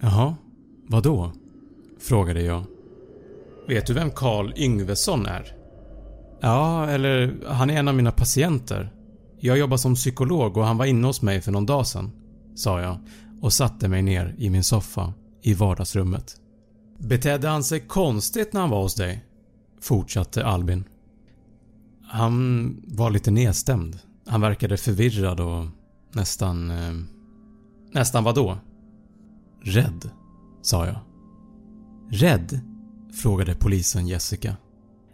“Jaha, 0.01 0.35
vadå?” 0.89 1.33
Frågade 2.01 2.43
jag. 2.43 2.65
Vet 3.69 3.87
du 3.87 3.95
vem 3.95 4.11
Karl 4.11 4.53
Yngvesson 4.57 5.27
är? 5.27 5.62
Ja, 6.45 6.87
eller 6.87 7.45
han 7.49 7.71
är 7.71 7.79
en 7.79 7.89
av 7.89 7.95
mina 7.95 8.13
patienter. 8.13 8.93
Jag 9.41 9.59
jobbar 9.59 9.77
som 9.77 9.95
psykolog 9.95 10.57
och 10.57 10.65
han 10.65 10.79
var 10.79 10.85
inne 10.85 11.07
hos 11.07 11.23
mig 11.23 11.41
för 11.41 11.53
någon 11.53 11.67
dag 11.67 11.87
sedan, 11.87 12.13
sa 12.55 12.81
jag 12.81 12.99
och 13.41 13.53
satte 13.53 13.89
mig 13.89 14.03
ner 14.03 14.35
i 14.39 14.51
min 14.51 14.65
soffa 14.65 15.13
i 15.43 15.55
vardagsrummet. 15.55 16.37
Betedde 16.99 17.49
han 17.49 17.65
sig 17.65 17.81
konstigt 17.81 18.53
när 18.53 18.61
han 18.61 18.71
var 18.71 18.83
hos 18.83 18.95
dig? 18.95 19.25
Fortsatte 19.81 20.47
Albin. 20.47 20.85
Han 22.05 22.77
var 22.87 23.11
lite 23.11 23.31
nedstämd. 23.31 23.99
Han 24.27 24.41
verkade 24.41 24.77
förvirrad 24.77 25.41
och 25.41 25.67
nästan... 26.13 26.71
Eh, 26.71 26.93
nästan 27.93 28.25
vadå? 28.25 28.59
Rädd, 29.63 30.11
sa 30.63 30.87
jag. 30.87 30.99
Rädd? 32.11 32.61
Frågade 33.23 33.55
polisen 33.55 34.07
Jessica. 34.07 34.57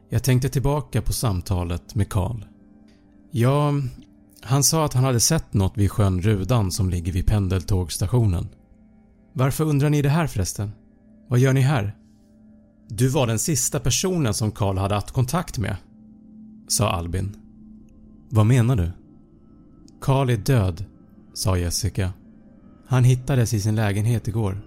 Jag 0.08 0.22
tänkte 0.22 0.48
tillbaka 0.48 1.02
på 1.02 1.12
samtalet 1.12 1.94
med 1.94 2.08
Karl. 2.08 2.44
Ja, 3.30 3.72
han 4.42 4.62
sa 4.62 4.84
att 4.84 4.94
han 4.94 5.04
hade 5.04 5.20
sett 5.20 5.54
något 5.54 5.76
vid 5.76 5.90
sjön 5.90 6.22
Rudan 6.22 6.72
som 6.72 6.90
ligger 6.90 7.12
vid 7.12 7.26
pendeltågstationen. 7.26 8.48
Varför 9.32 9.64
undrar 9.64 9.90
ni 9.90 10.02
det 10.02 10.08
här 10.08 10.26
förresten? 10.26 10.72
Vad 11.28 11.38
gör 11.38 11.52
ni 11.52 11.60
här? 11.60 11.96
Du 12.88 13.08
var 13.08 13.26
den 13.26 13.38
sista 13.38 13.80
personen 13.80 14.34
som 14.34 14.50
Karl 14.50 14.78
hade 14.78 14.94
haft 14.94 15.10
kontakt 15.10 15.58
med, 15.58 15.76
sa 16.68 16.90
Albin. 16.90 17.36
Vad 18.30 18.46
menar 18.46 18.76
du? 18.76 18.90
Karl 20.00 20.30
är 20.30 20.36
död, 20.36 20.84
sa 21.34 21.58
Jessica. 21.58 22.12
Han 22.86 23.04
hittades 23.04 23.54
i 23.54 23.60
sin 23.60 23.74
lägenhet 23.74 24.28
igår. 24.28 24.60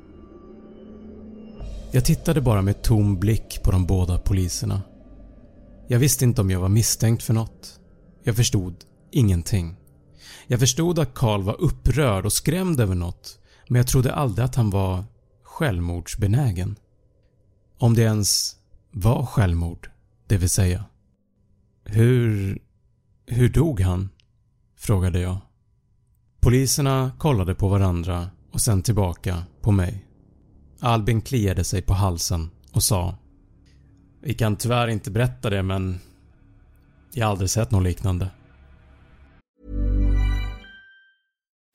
Jag 1.91 2.05
tittade 2.05 2.41
bara 2.41 2.61
med 2.61 2.81
tom 2.81 3.19
blick 3.19 3.63
på 3.63 3.71
de 3.71 3.85
båda 3.85 4.17
poliserna. 4.17 4.81
Jag 5.91 5.99
visste 5.99 6.25
inte 6.25 6.41
om 6.41 6.49
jag 6.51 6.59
var 6.59 6.69
misstänkt 6.69 7.23
för 7.23 7.33
något. 7.33 7.79
Jag 8.23 8.35
förstod 8.35 8.75
ingenting. 9.11 9.75
Jag 10.47 10.59
förstod 10.59 10.99
att 10.99 11.13
Karl 11.13 11.41
var 11.41 11.61
upprörd 11.61 12.25
och 12.25 12.33
skrämd 12.33 12.79
över 12.79 12.95
något 12.95 13.39
men 13.67 13.75
jag 13.75 13.87
trodde 13.87 14.13
aldrig 14.13 14.45
att 14.45 14.55
han 14.55 14.69
var 14.69 15.03
självmordsbenägen. 15.43 16.75
Om 17.77 17.93
det 17.93 18.01
ens 18.01 18.55
var 18.91 19.25
självmord, 19.25 19.89
det 20.27 20.37
vill 20.37 20.49
säga. 20.49 20.85
Hur... 21.83 22.59
hur 23.25 23.49
dog 23.49 23.81
han? 23.81 24.09
Frågade 24.77 25.19
jag. 25.19 25.37
Poliserna 26.39 27.11
kollade 27.19 27.55
på 27.55 27.67
varandra 27.67 28.29
och 28.51 28.61
sen 28.61 28.81
tillbaka 28.81 29.43
på 29.61 29.71
mig. 29.71 30.05
Albin 30.79 31.21
kliade 31.21 31.63
sig 31.63 31.81
på 31.81 31.93
halsen 31.93 32.49
och 32.73 32.83
sa 32.83 33.17
vi 34.23 34.33
kan 34.33 34.55
tyvärr 34.55 34.87
inte 34.87 35.11
berätta 35.11 35.49
det 35.49 35.63
men 35.63 35.99
jag 37.13 37.25
har 37.25 37.31
aldrig 37.31 37.49
sett 37.49 37.71
något 37.71 37.83
liknande. 37.83 38.27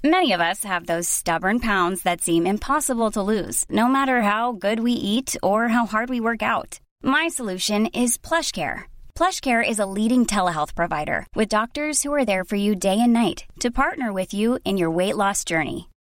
Many 0.05 0.33
of 0.33 0.41
us 0.41 0.65
have 0.65 0.87
those 0.87 1.09
stubborn 1.09 1.59
pounds 1.59 2.03
that 2.03 2.21
seem 2.21 2.47
impossible 2.47 3.11
to 3.11 3.23
lose 3.23 3.65
no 3.69 3.89
matter 3.89 4.21
how 4.23 4.53
good 4.53 4.79
we 4.79 4.93
eat 4.93 5.37
or 5.43 5.69
how 5.69 5.87
hard 5.87 6.09
we 6.09 6.21
work 6.21 6.43
out. 6.43 6.79
My 7.03 7.29
solution 7.29 7.87
is 7.87 8.19
PlushCare. 8.19 8.85
PlushCare 9.17 9.69
is 9.69 9.81
a 9.81 9.87
leading 9.87 10.25
telehealth 10.25 10.75
provider 10.77 11.27
with 11.35 11.49
doctors 11.49 12.05
who 12.05 12.15
are 12.15 12.25
there 12.25 12.45
for 12.45 12.57
you 12.57 12.77
day 12.77 12.99
and 13.01 13.13
night 13.13 13.47
to 13.61 13.71
partner 13.71 14.13
with 14.13 14.33
you 14.33 14.59
in 14.65 14.79
your 14.79 14.97
weight 14.97 15.17
loss 15.17 15.45
journey. 15.45 15.89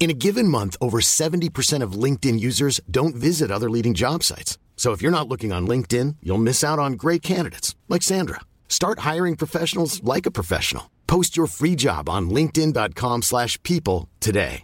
In 0.00 0.08
a 0.10 0.14
given 0.14 0.48
month, 0.48 0.76
over 0.80 1.00
70% 1.02 1.84
of 1.84 2.04
LinkedIn 2.04 2.40
users 2.40 2.80
don't 2.90 3.14
visit 3.14 3.50
other 3.50 3.68
leading 3.68 3.92
job 3.94 4.22
sites. 4.22 4.58
So 4.76 4.92
if 4.92 5.02
you're 5.02 5.18
not 5.18 5.28
looking 5.28 5.52
on 5.52 5.68
LinkedIn, 5.68 6.16
you'll 6.22 6.42
miss 6.42 6.64
out 6.64 6.78
on 6.78 6.92
great 6.96 7.22
candidates 7.22 7.76
like 7.88 8.02
Sandra. 8.02 8.40
Start 8.68 9.14
hiring 9.14 9.36
professionals 9.36 10.02
like 10.02 10.28
a 10.28 10.30
professional. 10.30 10.84
Post 11.06 11.36
your 11.36 11.48
free 11.48 11.74
job 11.76 12.08
on 12.08 12.30
linkedin.com/people 12.30 14.08
today. 14.20 14.62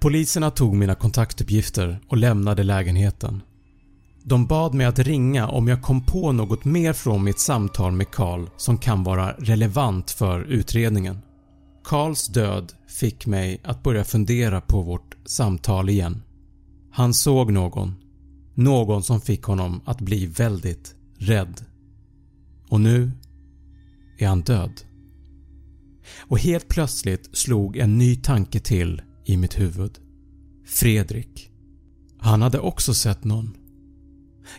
Poliserna 0.00 0.50
tog 0.50 0.74
mina 0.74 0.94
kontaktuppgifter 0.94 2.00
och 2.08 2.16
lämnade 2.16 2.62
lägenheten. 2.62 3.42
De 4.22 4.46
bad 4.46 4.74
mig 4.74 4.86
att 4.86 4.98
ringa 4.98 5.48
om 5.48 5.68
jag 5.68 5.82
kom 5.82 6.06
på 6.06 6.32
något 6.32 6.64
mer 6.64 6.92
från 6.92 7.24
mitt 7.24 7.38
samtal 7.38 7.92
med 7.92 8.10
Carl 8.10 8.48
som 8.56 8.78
kan 8.78 9.04
vara 9.04 9.32
relevant 9.32 10.10
för 10.10 10.40
utredningen. 10.44 11.18
Karls 11.84 12.26
död 12.26 12.72
fick 12.86 13.26
mig 13.26 13.60
att 13.64 13.82
börja 13.82 14.04
fundera 14.04 14.60
på 14.60 14.82
vårt 14.82 15.16
samtal 15.24 15.88
igen. 15.88 16.22
Han 16.90 17.14
såg 17.14 17.52
någon. 17.52 17.94
Någon 18.54 19.02
som 19.02 19.20
fick 19.20 19.42
honom 19.42 19.80
att 19.84 20.00
bli 20.00 20.26
väldigt 20.26 20.94
rädd. 21.18 21.64
Och 22.68 22.80
nu 22.80 23.10
är 24.18 24.26
han 24.26 24.40
död. 24.40 24.80
Och 26.20 26.38
helt 26.38 26.68
plötsligt 26.68 27.36
slog 27.36 27.76
en 27.76 27.98
ny 27.98 28.16
tanke 28.16 28.60
till 28.60 29.02
i 29.24 29.36
mitt 29.36 29.58
huvud. 29.58 29.98
Fredrik. 30.66 31.50
Han 32.18 32.42
hade 32.42 32.58
också 32.58 32.94
sett 32.94 33.24
någon. 33.24 33.56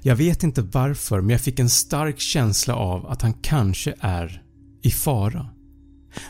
Jag 0.01 0.15
vet 0.15 0.43
inte 0.43 0.61
varför 0.61 1.21
men 1.21 1.29
jag 1.29 1.41
fick 1.41 1.59
en 1.59 1.69
stark 1.69 2.19
känsla 2.19 2.75
av 2.75 3.07
att 3.07 3.21
han 3.21 3.33
kanske 3.33 3.95
är 3.99 4.43
i 4.81 4.91
fara. 4.91 5.54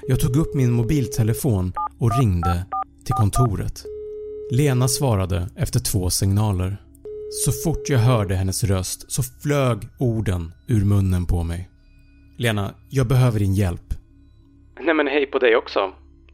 Jag 0.08 0.20
tog 0.20 0.36
upp 0.36 0.54
min 0.54 0.72
mobiltelefon 0.72 1.74
och 2.00 2.20
ringde 2.20 2.66
till 3.06 3.14
kontoret. 3.14 3.84
Lena 4.52 4.88
svarade 4.88 5.50
efter 5.56 5.80
två 5.80 6.10
signaler. 6.10 6.78
Så 7.46 7.52
fort 7.52 7.90
jag 7.90 8.00
hörde 8.00 8.36
hennes 8.36 8.64
röst 8.64 9.12
så 9.12 9.24
flög 9.24 9.78
orden 10.00 10.54
ur 10.68 10.86
munnen 10.86 11.26
på 11.26 11.44
mig. 11.44 11.70
Lena, 12.38 12.74
jag 12.90 13.08
behöver 13.08 13.40
din 13.40 13.54
hjälp. 13.54 13.94
Nej 14.80 14.94
men 14.94 15.08
hej 15.08 15.26
på 15.26 15.40
dig 15.40 15.56
också. 15.56 15.80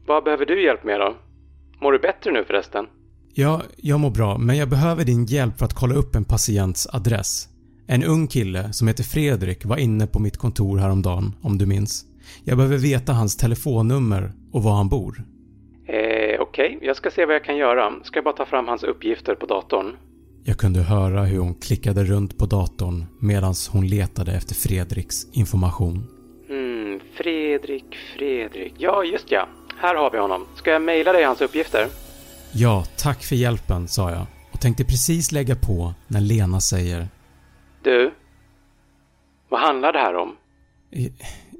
Vad 0.06 0.24
behöver 0.24 0.46
du 0.46 0.64
hjälp 0.64 0.84
med 0.84 1.00
då? 1.00 1.16
Mår 1.80 1.92
du 1.92 1.98
bättre 1.98 2.32
nu 2.32 2.44
förresten? 2.44 2.86
Ja, 3.34 3.62
jag 3.76 4.00
mår 4.00 4.10
bra 4.10 4.38
men 4.38 4.56
jag 4.56 4.68
behöver 4.68 5.04
din 5.04 5.26
hjälp 5.26 5.58
för 5.58 5.64
att 5.64 5.74
kolla 5.74 5.94
upp 5.94 6.14
en 6.14 6.24
patients 6.24 6.88
adress. 6.92 7.48
En 7.86 8.04
ung 8.04 8.26
kille 8.26 8.72
som 8.72 8.88
heter 8.88 9.04
Fredrik 9.04 9.64
var 9.64 9.76
inne 9.76 10.06
på 10.06 10.18
mitt 10.18 10.36
kontor 10.36 10.78
häromdagen 10.78 11.34
om 11.42 11.58
du 11.58 11.66
minns. 11.66 12.04
Jag 12.44 12.56
behöver 12.56 12.76
veta 12.76 13.12
hans 13.12 13.36
telefonnummer 13.36 14.32
och 14.52 14.62
var 14.62 14.72
han 14.72 14.88
bor. 14.88 15.22
Eh, 15.86 16.40
okej, 16.40 16.76
okay. 16.76 16.78
jag 16.86 16.96
ska 16.96 17.10
se 17.10 17.26
vad 17.26 17.34
jag 17.34 17.44
kan 17.44 17.56
göra. 17.56 17.92
Ska 18.04 18.16
jag 18.16 18.24
bara 18.24 18.36
ta 18.36 18.46
fram 18.46 18.68
hans 18.68 18.82
uppgifter 18.82 19.34
på 19.34 19.46
datorn? 19.46 19.96
Jag 20.44 20.58
kunde 20.58 20.80
höra 20.80 21.24
hur 21.24 21.38
hon 21.38 21.54
klickade 21.54 22.04
runt 22.04 22.38
på 22.38 22.46
datorn 22.46 23.04
medan 23.20 23.54
hon 23.72 23.86
letade 23.88 24.32
efter 24.32 24.54
Fredriks 24.54 25.26
information. 25.32 26.06
Hmm, 26.48 27.00
Fredrik, 27.14 27.96
Fredrik. 28.16 28.74
Ja, 28.78 29.04
just 29.04 29.30
ja. 29.30 29.48
Här 29.76 29.94
har 29.94 30.10
vi 30.10 30.18
honom. 30.18 30.46
Ska 30.54 30.70
jag 30.70 30.82
mejla 30.82 31.12
dig 31.12 31.24
hans 31.24 31.40
uppgifter? 31.40 31.86
Ja, 32.52 32.84
tack 32.98 33.22
för 33.22 33.36
hjälpen, 33.36 33.88
sa 33.88 34.10
jag 34.10 34.26
och 34.52 34.60
tänkte 34.60 34.84
precis 34.84 35.32
lägga 35.32 35.56
på 35.56 35.94
när 36.06 36.20
Lena 36.20 36.60
säger 36.60 37.08
Du? 37.82 38.12
Vad 39.48 39.60
handlar 39.60 39.92
det 39.92 39.98
här 39.98 40.14
om? 40.14 40.36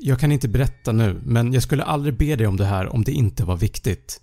Jag 0.04 0.18
kan 0.18 0.32
inte 0.32 0.48
berätta 0.48 0.92
nu, 0.92 1.20
men 1.24 1.52
jag 1.52 1.62
skulle 1.62 1.84
aldrig 1.84 2.16
be 2.16 2.36
dig 2.36 2.46
om 2.46 2.56
det 2.56 2.64
här 2.64 2.94
om 2.94 3.04
det 3.04 3.12
inte 3.12 3.44
var 3.44 3.56
viktigt. 3.56 4.20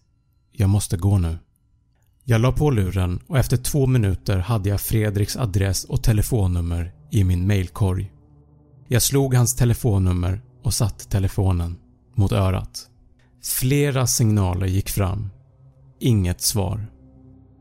Jag 0.51 0.69
måste 0.69 0.97
gå 0.97 1.17
nu. 1.17 1.37
Jag 2.23 2.41
la 2.41 2.51
på 2.51 2.71
luren 2.71 3.19
och 3.27 3.37
efter 3.37 3.57
två 3.57 3.87
minuter 3.87 4.37
hade 4.37 4.69
jag 4.69 4.81
Fredriks 4.81 5.37
adress 5.37 5.83
och 5.83 6.03
telefonnummer 6.03 6.93
i 7.11 7.23
min 7.23 7.47
mailkorg. 7.47 8.11
Jag 8.87 9.01
slog 9.01 9.33
hans 9.33 9.55
telefonnummer 9.55 10.41
och 10.63 10.73
satte 10.73 11.05
telefonen 11.05 11.77
mot 12.15 12.31
örat. 12.31 12.87
Flera 13.43 14.07
signaler 14.07 14.67
gick 14.67 14.89
fram. 14.89 15.29
Inget 15.99 16.41
svar. 16.41 16.87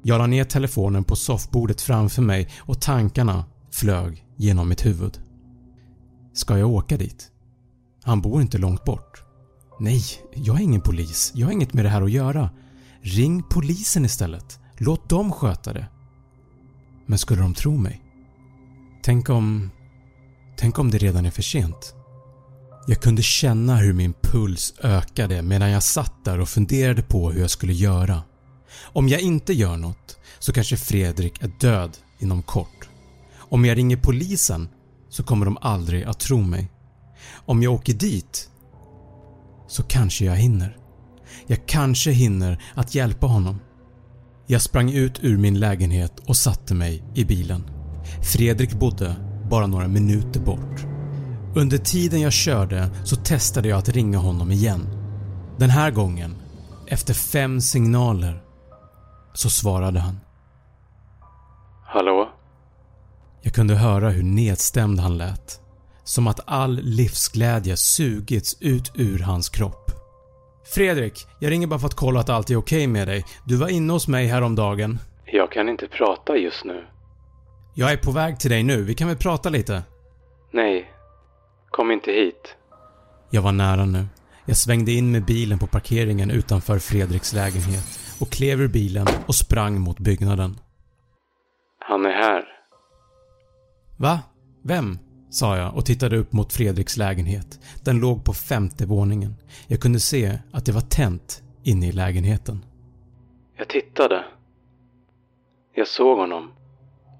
Jag 0.03 0.19
la 0.19 0.27
ner 0.27 0.45
telefonen 0.45 1.05
på 1.05 1.17
soffbordet 1.17 1.81
framför 1.81 2.23
mig 2.23 2.49
och 2.59 2.81
tankarna 2.81 3.45
flög 3.73 4.25
genom 4.37 4.69
mitt 4.69 4.87
huvud. 4.87 5.19
Ska 6.33 6.59
jag 6.59 6.71
åka 6.71 6.97
dit? 6.97 7.33
Han 8.03 8.21
bor 8.21 8.43
inte 8.43 8.59
långt 8.59 8.85
bort. 8.85 9.23
Nej, 9.81 10.03
jag 10.35 10.57
är 10.57 10.61
ingen 10.61 10.81
polis. 10.81 11.33
Jag 11.35 11.47
har 11.47 11.53
inget 11.53 11.73
med 11.73 11.85
det 11.85 11.89
här 11.89 12.03
att 12.03 12.11
göra. 12.11 12.51
Ring 13.01 13.43
polisen 13.51 14.05
istället. 14.05 14.59
Låt 14.77 15.09
dem 15.09 15.33
sköta 15.33 15.73
det. 15.73 15.87
Men 17.07 17.19
skulle 17.19 17.43
de 17.43 17.55
tro 17.55 17.77
mig? 17.77 18.03
Tänk 19.03 19.29
om... 19.29 19.71
Tänk 20.57 20.79
om 20.79 20.91
det 20.91 20.99
redan 20.99 21.27
är 21.27 21.31
för 21.31 21.43
sent? 21.43 21.95
Jag 22.87 23.01
kunde 23.01 23.23
känna 23.23 23.77
hur 23.77 23.93
min 23.93 24.15
puls 24.23 24.75
ökade 24.83 25.43
medan 25.43 25.71
jag 25.71 25.83
satt 25.83 26.25
där 26.25 26.41
och 26.41 26.49
funderade 26.49 27.03
på 27.03 27.31
hur 27.31 27.41
jag 27.41 27.51
skulle 27.51 27.73
göra. 27.73 28.23
Om 28.83 29.09
jag 29.09 29.21
inte 29.21 29.53
gör 29.53 29.77
något 29.77 30.19
så 30.39 30.53
kanske 30.53 30.77
Fredrik 30.77 31.43
är 31.43 31.51
död 31.61 31.97
inom 32.19 32.43
kort. 32.43 32.89
Om 33.37 33.65
jag 33.65 33.79
ringer 33.79 33.97
polisen 33.97 34.69
så 35.09 35.23
kommer 35.23 35.45
de 35.45 35.59
aldrig 35.61 36.05
att 36.05 36.21
tro 36.21 36.43
mig. 36.43 36.71
Om 37.35 37.63
jag 37.63 37.75
åker 37.75 37.95
dit 37.95 38.51
så 39.69 39.83
kanske 39.83 40.25
jag 40.25 40.37
hinner. 40.37 40.77
Jag 41.47 41.67
kanske 41.67 42.11
hinner 42.11 42.63
att 42.75 42.95
hjälpa 42.95 43.27
honom. 43.27 43.61
Jag 44.47 44.63
sprang 44.63 44.93
ut 44.93 45.25
ur 45.25 45.39
min 45.39 45.61
lägenhet 45.61 46.21
och 46.27 46.37
satte 46.37 46.75
mig 46.75 47.03
i 47.15 47.25
bilen. 47.25 47.71
Fredrik 48.33 48.73
bodde 48.73 49.17
bara 49.51 49.67
några 49.67 49.89
minuter 49.89 50.41
bort. 50.41 50.85
Under 51.55 51.79
tiden 51.79 52.21
jag 52.21 52.33
körde 52.33 52.91
så 53.05 53.17
testade 53.17 53.69
jag 53.69 53.79
att 53.79 53.89
ringa 53.89 54.19
honom 54.19 54.51
igen. 54.51 54.89
Den 55.59 55.71
här 55.71 55.91
gången, 55.91 56.37
efter 56.87 57.15
fem 57.15 57.61
signaler, 57.61 58.43
så 59.35 59.51
svarade 59.51 60.01
han. 60.01 60.21
Hallå? 61.85 62.29
Jag 63.43 63.55
kunde 63.55 63.75
höra 63.75 64.11
hur 64.11 64.23
nedstämd 64.23 65.01
han 65.01 65.19
lät. 65.19 65.61
Som 66.09 66.27
att 66.27 66.41
all 66.47 66.81
livsglädje 66.83 67.77
sugits 67.77 68.57
ut 68.61 68.93
ur 68.95 69.19
hans 69.19 69.49
kropp. 69.49 69.91
“Fredrik, 70.75 71.27
jag 71.39 71.51
ringer 71.51 71.67
bara 71.67 71.79
för 71.79 71.87
att 71.87 71.95
kolla 71.95 72.21
att 72.21 72.29
allt 72.29 72.51
är 72.51 72.57
okej 72.57 72.87
med 72.87 73.09
dig. 73.09 73.25
Du 73.45 73.57
var 73.57 73.69
inne 73.69 73.93
hos 73.93 74.09
mig 74.09 74.27
häromdagen.” 74.27 74.99
Jag 75.25 75.53
kan 75.53 75.69
inte 75.69 75.89
prata 75.89 76.37
just 76.37 76.65
nu. 76.65 76.87
“Jag 77.75 77.93
är 77.93 77.97
på 77.97 78.11
väg 78.11 78.41
till 78.41 78.51
dig 78.51 78.63
nu. 78.63 78.83
Vi 78.83 78.95
kan 78.95 79.09
väl 79.09 79.17
prata 79.17 79.49
lite?” 79.49 79.83
Nej. 80.51 80.93
Kom 81.71 81.91
inte 81.91 82.11
hit. 82.11 82.57
Jag 83.31 83.43
var 83.43 83.53
nära 83.53 83.85
nu. 83.85 84.07
Jag 84.45 84.57
svängde 84.57 84.93
in 84.93 85.13
med 85.13 85.25
bilen 85.25 85.59
på 85.59 85.67
parkeringen 85.67 86.31
utanför 86.31 86.79
Fredriks 86.79 87.33
lägenhet 87.33 88.01
och 88.21 88.31
klev 88.31 88.61
ur 88.61 88.69
bilen 88.69 89.07
och 89.27 89.35
sprang 89.35 89.81
mot 89.81 89.99
byggnaden. 89.99 90.59
Han 91.79 92.07
är 92.07 92.13
här. 92.13 92.45
“Va? 93.97 94.21
Vem?” 94.65 95.08
Sa 95.31 95.57
jag 95.57 95.75
och 95.77 95.87
tittade 95.87 96.17
upp 96.17 96.33
mot 96.33 96.53
Fredriks 96.53 96.97
lägenhet. 96.97 97.61
Den 97.85 97.99
låg 97.99 98.25
på 98.25 98.33
femte 98.33 98.87
våningen. 98.87 99.35
Jag 99.67 99.81
kunde 99.81 100.01
se 100.01 100.39
att 100.53 100.67
det 100.67 100.73
var 100.73 100.81
tänt 100.81 101.43
inne 101.63 101.89
i 101.89 101.93
lägenheten. 101.93 102.65
Jag 103.59 103.69
tittade. 103.69 104.25
Jag 105.75 105.89
såg 105.89 106.19
honom. 106.19 106.51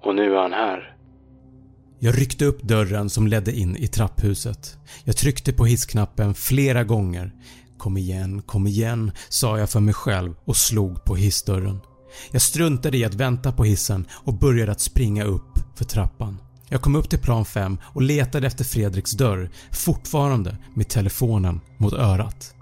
Och 0.01 0.15
nu 0.15 0.33
är 0.35 0.41
han 0.41 0.53
här. 0.53 0.95
Jag 1.99 2.21
ryckte 2.21 2.45
upp 2.45 2.61
dörren 2.61 3.09
som 3.09 3.27
ledde 3.27 3.55
in 3.55 3.75
i 3.75 3.87
trapphuset. 3.87 4.77
Jag 5.03 5.17
tryckte 5.17 5.53
på 5.53 5.65
hissknappen 5.65 6.33
flera 6.33 6.83
gånger. 6.83 7.31
“Kom 7.77 7.97
igen, 7.97 8.41
kom 8.41 8.67
igen” 8.67 9.11
sa 9.29 9.59
jag 9.59 9.69
för 9.69 9.79
mig 9.79 9.93
själv 9.93 10.35
och 10.45 10.55
slog 10.55 11.03
på 11.05 11.15
hissdörren. 11.15 11.79
Jag 12.31 12.41
struntade 12.41 12.97
i 12.97 13.05
att 13.05 13.13
vänta 13.13 13.51
på 13.51 13.63
hissen 13.63 14.07
och 14.11 14.39
började 14.39 14.71
att 14.71 14.79
springa 14.79 15.23
upp 15.23 15.59
för 15.75 15.85
trappan. 15.85 16.37
Jag 16.69 16.81
kom 16.81 16.95
upp 16.95 17.09
till 17.09 17.19
plan 17.19 17.45
5 17.45 17.77
och 17.93 18.01
letade 18.01 18.47
efter 18.47 18.63
Fredriks 18.63 19.11
dörr, 19.11 19.49
fortfarande 19.71 20.57
med 20.73 20.89
telefonen 20.89 21.61
mot 21.77 21.93
örat. 21.93 22.55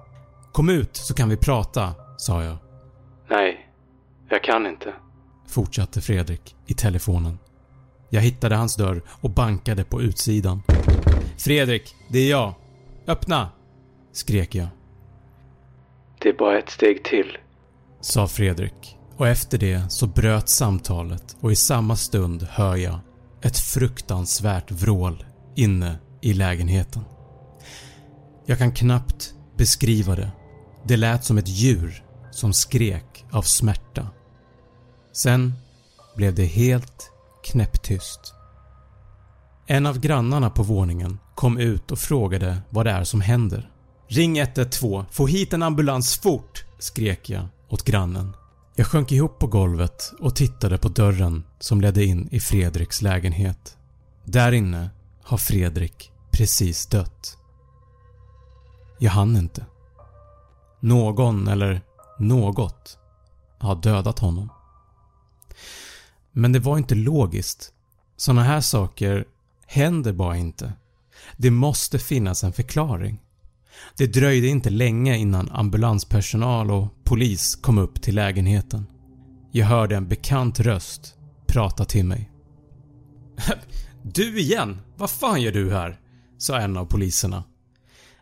“Kom 0.51 0.69
ut 0.69 0.95
så 0.95 1.13
kan 1.13 1.29
vi 1.29 1.37
prata” 1.37 1.93
sa 2.17 2.43
jag. 2.43 2.57
Nej, 3.29 3.69
jag 4.29 4.43
kan 4.43 4.65
inte. 4.67 4.93
Fortsatte 5.47 6.01
Fredrik 6.01 6.55
i 6.67 6.73
telefonen. 6.73 7.39
Jag 8.09 8.21
hittade 8.21 8.55
hans 8.55 8.75
dörr 8.75 9.01
och 9.21 9.29
bankade 9.29 9.83
på 9.83 10.01
utsidan. 10.01 10.61
“Fredrik, 11.37 11.95
det 12.09 12.19
är 12.19 12.29
jag. 12.29 12.53
Öppna!” 13.07 13.49
skrek 14.11 14.55
jag. 14.55 14.67
Det 16.19 16.29
är 16.29 16.33
bara 16.33 16.57
ett 16.57 16.69
steg 16.69 17.03
till. 17.03 17.37
Sa 18.01 18.27
Fredrik 18.27 18.97
och 19.17 19.27
efter 19.27 19.57
det 19.57 19.91
så 19.91 20.07
bröt 20.07 20.49
samtalet 20.49 21.35
och 21.39 21.51
i 21.51 21.55
samma 21.55 21.95
stund 21.95 22.47
hör 22.49 22.75
jag 22.75 22.99
ett 23.41 23.57
fruktansvärt 23.57 24.71
vrål 24.71 25.25
inne 25.55 25.99
i 26.21 26.33
lägenheten. 26.33 27.03
Jag 28.45 28.57
kan 28.57 28.71
knappt 28.71 29.33
beskriva 29.57 30.15
det. 30.15 30.31
Det 30.85 30.97
lät 30.97 31.23
som 31.23 31.37
ett 31.37 31.47
djur 31.47 32.03
som 32.31 32.53
skrek 32.53 33.25
av 33.31 33.41
smärta. 33.41 34.07
Sen 35.13 35.53
blev 36.15 36.35
det 36.35 36.45
helt 36.45 37.11
knäpptyst. 37.43 38.33
En 39.67 39.85
av 39.85 39.99
grannarna 39.99 40.49
på 40.49 40.63
våningen 40.63 41.19
kom 41.35 41.57
ut 41.57 41.91
och 41.91 41.99
frågade 41.99 42.57
vad 42.69 42.85
det 42.85 42.91
är 42.91 43.03
som 43.03 43.21
händer. 43.21 43.71
“Ring 44.07 44.39
112, 44.39 45.05
få 45.11 45.27
hit 45.27 45.53
en 45.53 45.63
ambulans 45.63 46.17
fort!” 46.17 46.65
skrek 46.79 47.29
jag 47.29 47.47
åt 47.69 47.83
grannen. 47.83 48.33
Jag 48.79 48.87
sjönk 48.87 49.11
ihop 49.11 49.39
på 49.39 49.47
golvet 49.47 50.13
och 50.19 50.35
tittade 50.35 50.77
på 50.77 50.89
dörren 50.89 51.43
som 51.59 51.81
ledde 51.81 52.05
in 52.05 52.27
i 52.31 52.39
Fredriks 52.39 53.01
lägenhet. 53.01 53.77
Där 54.23 54.51
inne 54.51 54.89
har 55.23 55.37
Fredrik 55.37 56.11
precis 56.31 56.85
dött. 56.85 57.37
Jag 58.99 59.11
hann 59.11 59.35
inte. 59.35 59.65
Någon 60.79 61.47
eller 61.47 61.81
något 62.19 62.97
har 63.57 63.75
dödat 63.75 64.19
honom. 64.19 64.49
Men 66.31 66.51
det 66.51 66.59
var 66.59 66.77
inte 66.77 66.95
logiskt. 66.95 67.73
Såna 68.17 68.43
här 68.43 68.61
saker 68.61 69.25
händer 69.65 70.13
bara 70.13 70.37
inte. 70.37 70.73
Det 71.37 71.51
måste 71.51 71.99
finnas 71.99 72.43
en 72.43 72.53
förklaring. 72.53 73.21
Det 73.97 74.07
dröjde 74.07 74.47
inte 74.47 74.69
länge 74.69 75.17
innan 75.17 75.49
ambulanspersonal 75.51 76.71
och 76.71 76.87
polis 77.03 77.55
kom 77.55 77.77
upp 77.77 78.01
till 78.01 78.15
lägenheten. 78.15 78.85
Jag 79.51 79.65
hörde 79.65 79.95
en 79.95 80.07
bekant 80.07 80.59
röst 80.59 81.15
prata 81.47 81.85
till 81.85 82.05
mig. 82.05 82.31
“Du 84.03 84.39
igen? 84.39 84.77
Vad 84.97 85.09
fan 85.09 85.41
gör 85.41 85.51
du 85.51 85.71
här?” 85.71 85.99
sa 86.37 86.59
en 86.59 86.77
av 86.77 86.85
poliserna. 86.85 87.43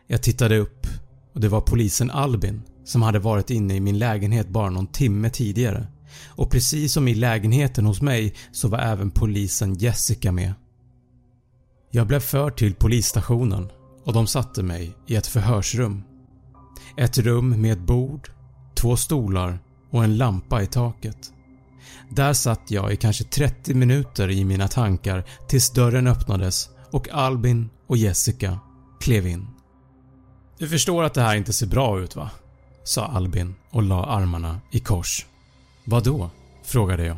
Jag 0.06 0.22
tittade 0.22 0.58
upp 0.58 0.86
och 1.34 1.40
det 1.40 1.48
var 1.48 1.60
polisen 1.60 2.10
Albin 2.10 2.62
som 2.84 3.02
hade 3.02 3.18
varit 3.18 3.50
inne 3.50 3.74
i 3.74 3.80
min 3.80 3.98
lägenhet 3.98 4.48
bara 4.48 4.70
någon 4.70 4.86
timme 4.86 5.30
tidigare 5.30 5.86
och 6.26 6.50
precis 6.50 6.92
som 6.92 7.08
i 7.08 7.14
lägenheten 7.14 7.86
hos 7.86 8.02
mig 8.02 8.34
så 8.52 8.68
var 8.68 8.78
även 8.78 9.10
polisen 9.10 9.74
Jessica 9.74 10.32
med. 10.32 10.54
Jag 11.90 12.06
blev 12.06 12.20
förd 12.20 12.56
till 12.56 12.74
polisstationen 12.74 13.68
och 14.06 14.12
de 14.12 14.26
satte 14.26 14.62
mig 14.62 14.96
i 15.06 15.16
ett 15.16 15.26
förhörsrum. 15.26 16.02
Ett 16.96 17.18
rum 17.18 17.60
med 17.60 17.72
ett 17.72 17.86
bord, 17.86 18.30
två 18.74 18.96
stolar 18.96 19.58
och 19.90 20.04
en 20.04 20.16
lampa 20.16 20.62
i 20.62 20.66
taket. 20.66 21.32
Där 22.10 22.32
satt 22.32 22.70
jag 22.70 22.92
i 22.92 22.96
kanske 22.96 23.24
30 23.24 23.74
minuter 23.74 24.30
i 24.30 24.44
mina 24.44 24.68
tankar 24.68 25.24
tills 25.48 25.70
dörren 25.70 26.06
öppnades 26.06 26.70
och 26.90 27.08
Albin 27.08 27.70
och 27.86 27.96
Jessica 27.96 28.58
klev 29.00 29.26
in. 29.26 29.46
“Du 30.58 30.68
förstår 30.68 31.04
att 31.04 31.14
det 31.14 31.22
här 31.22 31.36
inte 31.36 31.52
ser 31.52 31.66
bra 31.66 32.00
ut 32.00 32.16
va?” 32.16 32.30
sa 32.84 33.06
Albin 33.06 33.54
och 33.70 33.82
la 33.82 34.04
armarna 34.04 34.60
i 34.72 34.80
kors. 34.80 35.26
“Vadå?” 35.84 36.30
frågade 36.64 37.04
jag. 37.04 37.16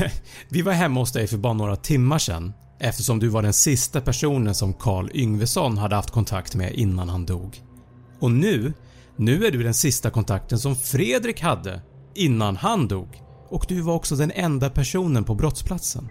“Vi 0.48 0.62
var 0.62 0.72
hemma 0.72 1.00
hos 1.00 1.12
dig 1.12 1.26
för 1.26 1.38
bara 1.38 1.52
några 1.52 1.76
timmar 1.76 2.18
sedan 2.18 2.52
eftersom 2.80 3.18
du 3.18 3.28
var 3.28 3.42
den 3.42 3.52
sista 3.52 4.00
personen 4.00 4.54
som 4.54 4.74
Carl 4.74 5.10
Yngvesson 5.14 5.78
hade 5.78 5.96
haft 5.96 6.10
kontakt 6.10 6.54
med 6.54 6.74
innan 6.74 7.08
han 7.08 7.26
dog. 7.26 7.62
Och 8.20 8.30
nu, 8.30 8.72
nu 9.16 9.46
är 9.46 9.50
du 9.50 9.62
den 9.62 9.74
sista 9.74 10.10
kontakten 10.10 10.58
som 10.58 10.76
Fredrik 10.76 11.40
hade 11.40 11.80
innan 12.14 12.56
han 12.56 12.88
dog 12.88 13.22
och 13.48 13.64
du 13.68 13.80
var 13.80 13.94
också 13.94 14.16
den 14.16 14.32
enda 14.34 14.70
personen 14.70 15.24
på 15.24 15.34
brottsplatsen. 15.34 16.08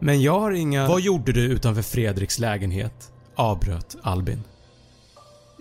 Men 0.00 0.22
jag 0.22 0.40
har 0.40 0.52
inga... 0.52 0.88
Vad 0.88 1.00
gjorde 1.00 1.32
du 1.32 1.40
utanför 1.40 1.82
Fredriks 1.82 2.38
lägenhet? 2.38 3.12
avbröt 3.36 3.96
Albin. 4.02 4.42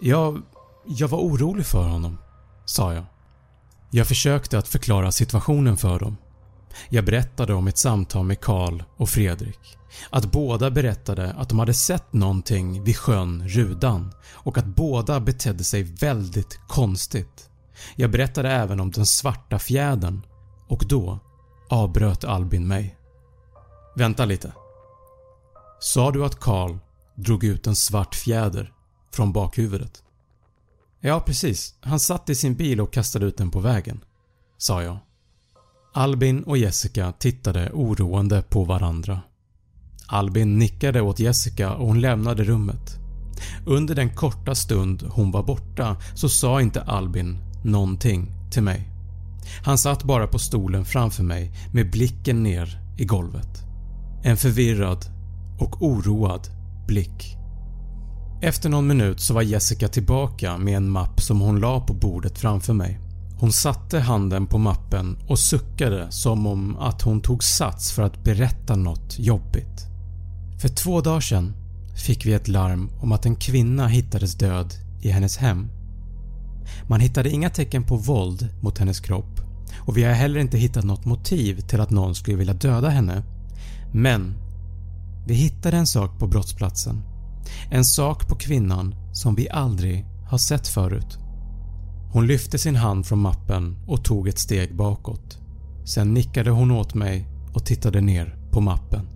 Jag... 0.01 0.41
jag 0.85 1.07
var 1.07 1.19
orolig 1.19 1.65
för 1.65 1.83
honom, 1.83 2.17
sa 2.65 2.93
jag. 2.93 3.03
Jag 3.91 4.07
försökte 4.07 4.57
att 4.57 4.67
förklara 4.67 5.11
situationen 5.11 5.77
för 5.77 5.99
dem. 5.99 6.17
Jag 6.89 7.05
berättade 7.05 7.53
om 7.53 7.67
ett 7.67 7.77
samtal 7.77 8.25
med 8.25 8.41
Karl 8.41 8.83
och 8.97 9.09
Fredrik. 9.09 9.77
Att 10.09 10.31
båda 10.31 10.71
berättade 10.71 11.33
att 11.33 11.49
de 11.49 11.59
hade 11.59 11.73
sett 11.73 12.13
någonting 12.13 12.83
vid 12.83 12.97
sjön 12.97 13.47
Rudan 13.47 14.13
och 14.29 14.57
att 14.57 14.65
båda 14.65 15.19
betedde 15.19 15.63
sig 15.63 15.83
väldigt 15.83 16.59
konstigt. 16.67 17.49
Jag 17.95 18.11
berättade 18.11 18.51
även 18.51 18.79
om 18.79 18.91
den 18.91 19.05
svarta 19.05 19.59
fjädern 19.59 20.21
och 20.67 20.83
då 20.89 21.19
avbröt 21.69 22.23
Albin 22.23 22.67
mig. 22.67 22.97
“Vänta 23.95 24.25
lite. 24.25 24.53
Sa 25.79 26.11
du 26.11 26.25
att 26.25 26.39
Karl 26.39 26.77
drog 27.15 27.43
ut 27.43 27.67
en 27.67 27.75
svart 27.75 28.15
fjäder 28.15 28.73
från 29.13 29.33
bakhuvudet?” 29.33 30.03
“Ja 30.99 31.19
precis, 31.19 31.75
han 31.81 31.99
satt 31.99 32.29
i 32.29 32.35
sin 32.35 32.55
bil 32.55 32.81
och 32.81 32.93
kastade 32.93 33.25
ut 33.25 33.37
den 33.37 33.51
på 33.51 33.59
vägen” 33.59 34.03
sa 34.57 34.83
jag. 34.83 34.97
Albin 35.97 36.43
och 36.43 36.57
Jessica 36.57 37.11
tittade 37.11 37.71
oroande 37.73 38.41
på 38.41 38.63
varandra. 38.63 39.21
Albin 40.07 40.59
nickade 40.59 41.01
åt 41.01 41.19
Jessica 41.19 41.73
och 41.73 41.87
hon 41.87 42.01
lämnade 42.01 42.43
rummet. 42.43 42.99
Under 43.65 43.95
den 43.95 44.15
korta 44.15 44.55
stund 44.55 45.03
hon 45.09 45.31
var 45.31 45.43
borta 45.43 45.97
så 46.15 46.29
sa 46.29 46.61
inte 46.61 46.81
Albin 46.81 47.37
någonting 47.63 48.31
till 48.51 48.63
mig. 48.63 48.89
Han 49.63 49.77
satt 49.77 50.03
bara 50.03 50.27
på 50.27 50.39
stolen 50.39 50.85
framför 50.85 51.23
mig 51.23 51.51
med 51.73 51.91
blicken 51.91 52.43
ner 52.43 52.79
i 52.97 53.05
golvet. 53.05 53.63
En 54.23 54.37
förvirrad 54.37 55.05
och 55.59 55.81
oroad 55.83 56.47
blick. 56.87 57.37
Efter 58.41 58.69
någon 58.69 58.87
minut 58.87 59.19
så 59.19 59.33
var 59.33 59.41
Jessica 59.41 59.87
tillbaka 59.87 60.57
med 60.57 60.77
en 60.77 60.89
mapp 60.89 61.21
som 61.21 61.41
hon 61.41 61.59
la 61.59 61.79
på 61.79 61.93
bordet 61.93 62.37
framför 62.37 62.73
mig. 62.73 63.06
Hon 63.39 63.51
satte 63.51 63.99
handen 63.99 64.47
på 64.47 64.57
mappen 64.57 65.17
och 65.27 65.39
suckade 65.39 66.07
som 66.09 66.47
om 66.47 66.77
att 66.77 67.01
hon 67.01 67.21
tog 67.21 67.43
sats 67.43 67.91
för 67.91 68.03
att 68.03 68.23
berätta 68.23 68.75
något 68.75 69.19
jobbigt. 69.19 69.85
För 70.61 70.69
två 70.69 71.01
dagar 71.01 71.19
sedan 71.19 71.53
fick 72.05 72.25
vi 72.25 72.33
ett 72.33 72.47
larm 72.47 72.89
om 73.01 73.11
att 73.11 73.25
en 73.25 73.35
kvinna 73.35 73.87
hittades 73.87 74.35
död 74.35 74.73
i 75.01 75.09
hennes 75.09 75.37
hem. 75.37 75.67
Man 76.89 76.99
hittade 76.99 77.29
inga 77.29 77.49
tecken 77.49 77.83
på 77.83 77.95
våld 77.95 78.49
mot 78.61 78.77
hennes 78.77 78.99
kropp 78.99 79.41
och 79.75 79.97
vi 79.97 80.03
har 80.03 80.13
heller 80.13 80.39
inte 80.39 80.57
hittat 80.57 80.83
något 80.83 81.05
motiv 81.05 81.61
till 81.61 81.81
att 81.81 81.89
någon 81.89 82.15
skulle 82.15 82.37
vilja 82.37 82.53
döda 82.53 82.89
henne. 82.89 83.23
Men 83.93 84.33
vi 85.27 85.33
hittade 85.33 85.77
en 85.77 85.87
sak 85.87 86.19
på 86.19 86.27
brottsplatsen. 86.27 87.01
En 87.71 87.85
sak 87.85 88.27
på 88.27 88.35
kvinnan 88.35 88.95
som 89.13 89.35
vi 89.35 89.49
aldrig 89.49 90.05
har 90.29 90.37
sett 90.37 90.67
förut. 90.67 91.19
Hon 92.11 92.27
lyfte 92.27 92.57
sin 92.57 92.75
hand 92.75 93.05
från 93.05 93.19
mappen 93.19 93.77
och 93.87 94.03
tog 94.03 94.27
ett 94.27 94.39
steg 94.39 94.75
bakåt. 94.75 95.39
Sen 95.85 96.13
nickade 96.13 96.49
hon 96.51 96.71
åt 96.71 96.93
mig 96.93 97.27
och 97.53 97.65
tittade 97.65 98.01
ner 98.01 98.37
på 98.51 98.61
mappen. 98.61 99.07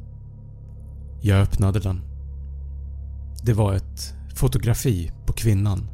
Jag 1.21 1.41
öppnade 1.41 1.79
den. 1.79 2.01
Det 3.43 3.53
var 3.53 3.73
ett 3.73 4.13
fotografi 4.35 5.11
på 5.25 5.33
kvinnan. 5.33 5.89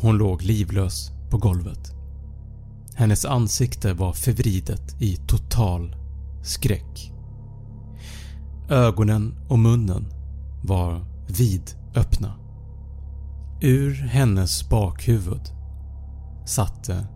Hon 0.00 0.18
låg 0.18 0.42
livlös 0.42 1.10
på 1.30 1.38
golvet. 1.38 1.92
Hennes 2.94 3.24
ansikte 3.24 3.92
var 3.92 4.12
förvridet 4.12 5.02
i 5.02 5.16
total 5.16 5.96
skräck. 6.42 7.12
Ögonen 8.70 9.34
och 9.48 9.58
munnen 9.58 10.06
var 10.64 11.04
vidöppna. 11.26 12.34
Ur 13.60 13.92
hennes 13.92 14.68
bakhuvud 14.68 15.55
satte 16.46 17.06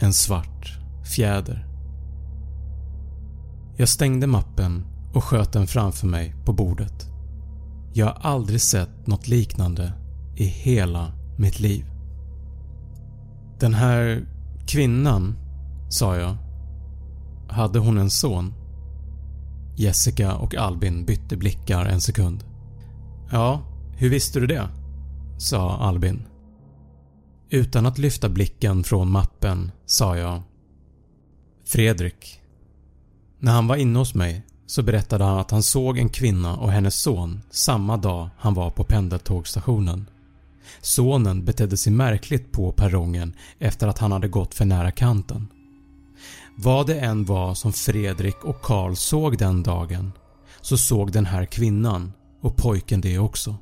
en 0.00 0.12
svart 0.14 0.78
fjäder. 1.04 1.66
Jag 3.76 3.88
stängde 3.88 4.26
mappen 4.26 4.84
och 5.14 5.24
sköt 5.24 5.52
den 5.52 5.66
framför 5.66 6.06
mig 6.06 6.34
på 6.44 6.52
bordet. 6.52 7.06
Jag 7.92 8.06
har 8.06 8.18
aldrig 8.20 8.60
sett 8.60 9.06
något 9.06 9.28
liknande 9.28 9.92
i 10.36 10.44
hela 10.44 11.12
mitt 11.38 11.60
liv. 11.60 11.84
Den 13.60 13.74
här 13.74 14.26
kvinnan, 14.66 15.36
sa 15.88 16.16
jag. 16.16 16.36
Hade 17.48 17.78
hon 17.78 17.98
en 17.98 18.10
son? 18.10 18.54
Jessica 19.76 20.34
och 20.34 20.54
Albin 20.54 21.04
bytte 21.04 21.36
blickar 21.36 21.84
en 21.84 22.00
sekund. 22.00 22.44
“Ja, 23.30 23.60
hur 23.96 24.10
visste 24.10 24.40
du 24.40 24.46
det?” 24.46 24.68
sa 25.38 25.76
Albin. 25.76 26.22
Utan 27.50 27.86
att 27.86 27.98
lyfta 27.98 28.28
blicken 28.28 28.84
från 28.84 29.10
mappen 29.10 29.72
sa 29.86 30.16
jag 30.16 30.42
“Fredrik. 31.64 32.40
När 33.38 33.52
han 33.52 33.66
var 33.66 33.76
inne 33.76 33.98
hos 33.98 34.14
mig 34.14 34.42
så 34.66 34.82
berättade 34.82 35.24
han 35.24 35.38
att 35.38 35.50
han 35.50 35.62
såg 35.62 35.98
en 35.98 36.08
kvinna 36.08 36.56
och 36.56 36.72
hennes 36.72 37.02
son 37.02 37.40
samma 37.50 37.96
dag 37.96 38.28
han 38.38 38.54
var 38.54 38.70
på 38.70 38.84
pendeltågsstationen. 38.84 40.10
Sonen 40.80 41.44
betedde 41.44 41.76
sig 41.76 41.92
märkligt 41.92 42.52
på 42.52 42.72
perrongen 42.72 43.34
efter 43.58 43.88
att 43.88 43.98
han 43.98 44.12
hade 44.12 44.28
gått 44.28 44.54
för 44.54 44.64
nära 44.64 44.90
kanten. 44.90 45.48
Vad 46.56 46.86
det 46.86 47.00
än 47.00 47.24
var 47.24 47.54
som 47.54 47.72
Fredrik 47.72 48.44
och 48.44 48.62
Karl 48.62 48.94
såg 48.94 49.38
den 49.38 49.62
dagen 49.62 50.12
så 50.60 50.78
såg 50.78 51.12
den 51.12 51.26
här 51.26 51.44
kvinnan 51.44 52.12
och 52.42 52.56
pojken 52.56 53.00
det 53.00 53.18
också. 53.18 53.56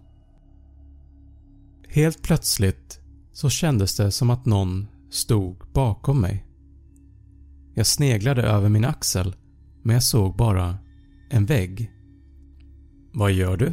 Helt 1.89 2.23
plötsligt 2.23 3.01
så 3.35 3.51
kändes 3.51 3.97
det 3.97 4.11
som 4.11 4.31
att 4.31 4.47
någon 4.47 4.87
stod 5.11 5.57
bakom 5.73 6.21
mig. 6.21 6.47
Jag 7.75 7.87
sneglade 7.87 8.43
över 8.43 8.69
min 8.69 8.85
axel 8.85 9.35
men 9.83 9.95
jag 9.95 10.03
såg 10.03 10.37
bara 10.37 10.79
en 11.31 11.47
vägg. 11.47 11.91
“Vad 13.13 13.33
gör 13.33 13.57
du?” 13.57 13.73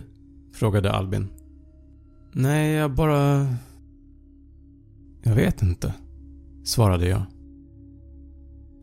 frågade 0.54 0.92
Albin. 0.92 1.28
“Nej, 2.34 2.72
jag 2.72 2.96
bara... 2.96 3.56
Jag 5.24 5.36
vet 5.36 5.62
inte” 5.62 5.94
svarade 6.64 7.08
jag. 7.08 7.24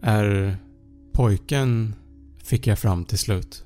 “Är 0.03 0.57
pojken...” 1.13 1.95
fick 2.43 2.67
jag 2.67 2.79
fram 2.79 3.05
till 3.05 3.19
slut. 3.19 3.65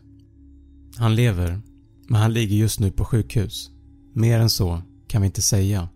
“Han 0.96 1.14
lever, 1.14 1.61
men 2.09 2.20
han 2.20 2.33
ligger 2.33 2.57
just 2.57 2.81
nu 2.81 2.90
på 2.90 3.05
sjukhus. 3.05 3.70
Mer 4.12 4.40
än 4.40 4.51
så 4.51 4.83
kan 5.09 5.22
vi 5.22 5.27
inte 5.27 5.42
säga” 5.42 5.88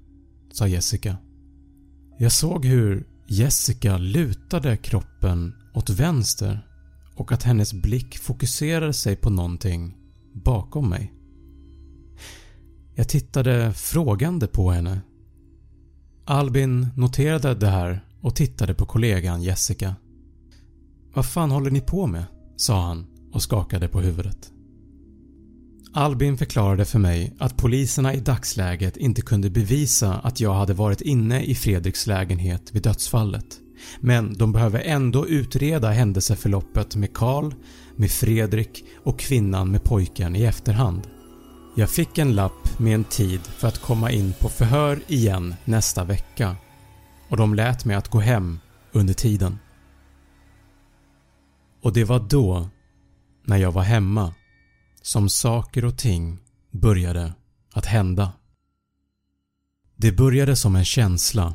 sa 0.57 0.66
Jessica. 0.66 1.16
Jag 2.19 2.33
såg 2.33 2.64
hur 2.64 3.07
Jessica 3.27 3.99
lutade 3.99 4.77
kroppen 4.77 5.55
åt 5.75 5.90
vänster 5.90 6.69
och 7.14 7.33
att 7.33 7.42
hennes 7.42 7.73
blick 7.73 8.19
fokuserade 8.19 8.92
sig 8.92 9.16
på 9.16 9.31
någonting 9.31 9.97
bakom 10.33 10.88
mig. 10.88 11.12
Jag 12.95 13.09
tittade 13.09 13.73
frågande 13.73 14.47
på 14.47 14.71
henne. 14.71 15.01
Albin 16.25 16.87
noterade 16.97 17.55
det 17.55 17.71
här 17.71 18.05
och 18.21 18.37
tittade 18.37 18.75
på 18.75 18.87
kollegan 18.87 19.42
Jessica. 19.42 19.95
“Vad 21.14 21.27
fan 21.27 21.51
håller 21.51 21.71
ni 21.71 21.81
på 21.81 22.07
med?” 22.07 22.25
sa 22.57 22.83
han 22.83 23.07
och 23.33 23.42
skakade 23.42 23.88
på 23.88 24.01
huvudet. 24.01 24.53
Albin 25.96 26.38
förklarade 26.38 26.85
för 26.85 26.98
mig 26.98 27.32
att 27.38 27.56
poliserna 27.56 28.14
i 28.14 28.20
dagsläget 28.20 28.96
inte 28.96 29.22
kunde 29.22 29.50
bevisa 29.50 30.14
att 30.14 30.40
jag 30.40 30.54
hade 30.54 30.74
varit 30.74 31.00
inne 31.00 31.42
i 31.42 31.54
Fredriks 31.54 32.06
lägenhet 32.06 32.62
vid 32.72 32.82
dödsfallet 32.82 33.61
men 34.00 34.35
de 34.35 34.52
behöver 34.52 34.80
ändå 34.80 35.26
utreda 35.26 35.90
händelseförloppet 35.90 36.96
med 36.96 37.12
Karl, 37.14 37.54
med 37.96 38.11
Fredrik 38.11 38.85
och 39.04 39.18
kvinnan 39.18 39.70
med 39.70 39.85
pojken 39.85 40.37
i 40.37 40.42
efterhand. 40.42 41.02
Jag 41.76 41.90
fick 41.90 42.18
en 42.18 42.35
lapp 42.35 42.78
med 42.78 42.94
en 42.94 43.04
tid 43.04 43.40
för 43.40 43.68
att 43.68 43.82
komma 43.82 44.11
in 44.11 44.35
på 44.40 44.48
förhör 44.48 45.00
igen 45.06 45.54
nästa 45.64 46.04
vecka 46.04 46.56
och 47.28 47.37
de 47.37 47.54
lät 47.54 47.85
mig 47.85 47.96
att 47.96 48.09
gå 48.09 48.20
hem 48.20 48.59
under 48.92 49.14
tiden. 49.14 49.59
Och 51.82 51.92
det 51.92 52.04
var 52.04 52.20
då, 52.28 52.68
när 53.44 53.56
jag 53.56 53.72
var 53.72 53.82
hemma, 53.82 54.32
som 55.07 55.29
saker 55.29 55.85
och 55.85 55.99
ting 55.99 56.38
började 56.71 57.35
att 57.73 57.87
hända. 57.87 58.33
Det 59.97 60.12
började 60.12 60.57
som 60.57 60.77
en 60.77 60.85
känsla. 60.85 61.55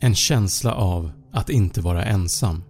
En 0.00 0.14
känsla 0.14 0.74
av 0.74 1.12
att 1.32 1.50
inte 1.50 1.80
vara 1.80 2.04
ensam. 2.04 2.64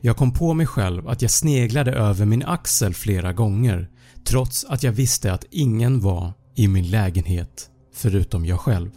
Jag 0.00 0.16
kom 0.16 0.32
på 0.32 0.54
mig 0.54 0.66
själv 0.66 1.08
att 1.08 1.22
jag 1.22 1.30
sneglade 1.30 1.92
över 1.92 2.26
min 2.26 2.44
axel 2.44 2.94
flera 2.94 3.32
gånger 3.32 3.90
trots 4.24 4.64
att 4.64 4.82
jag 4.82 4.92
visste 4.92 5.32
att 5.32 5.44
ingen 5.50 6.00
var 6.00 6.32
i 6.54 6.68
min 6.68 6.90
lägenhet 6.90 7.70
förutom 7.94 8.46
jag 8.46 8.60
själv. 8.60 8.90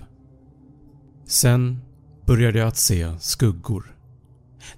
Sen 1.27 1.81
började 2.25 2.59
jag 2.59 2.67
att 2.67 2.77
se 2.77 3.19
skuggor. 3.19 3.95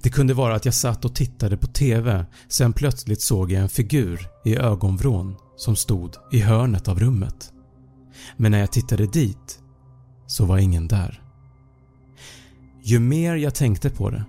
Det 0.02 0.10
kunde 0.10 0.34
vara 0.34 0.56
att 0.56 0.66
jag 0.66 0.74
satt 0.74 1.06
och 1.06 1.16
tittade 1.16 1.58
på 1.58 1.68
TV 1.68 2.26
sen 2.48 2.74
plötsligt 2.74 3.22
såg 3.22 3.52
jag 3.52 3.62
en 3.62 3.70
figur 3.70 4.28
i 4.46 4.56
ögonvrån 4.56 5.36
som 5.56 5.76
stod 5.76 6.16
i 6.32 6.40
hörnet 6.40 6.88
av 6.88 7.00
rummet. 7.00 7.54
Men 8.38 8.52
när 8.52 8.60
jag 8.60 8.72
tittade 8.72 9.08
dit 9.08 9.60
så 10.28 10.46
var 10.46 10.58
ingen 10.58 10.88
där. 10.88 11.24
Ju 12.84 13.00
mer 13.00 13.36
jag 13.36 13.56
tänkte 13.56 13.90
på 13.90 14.10
det, 14.10 14.26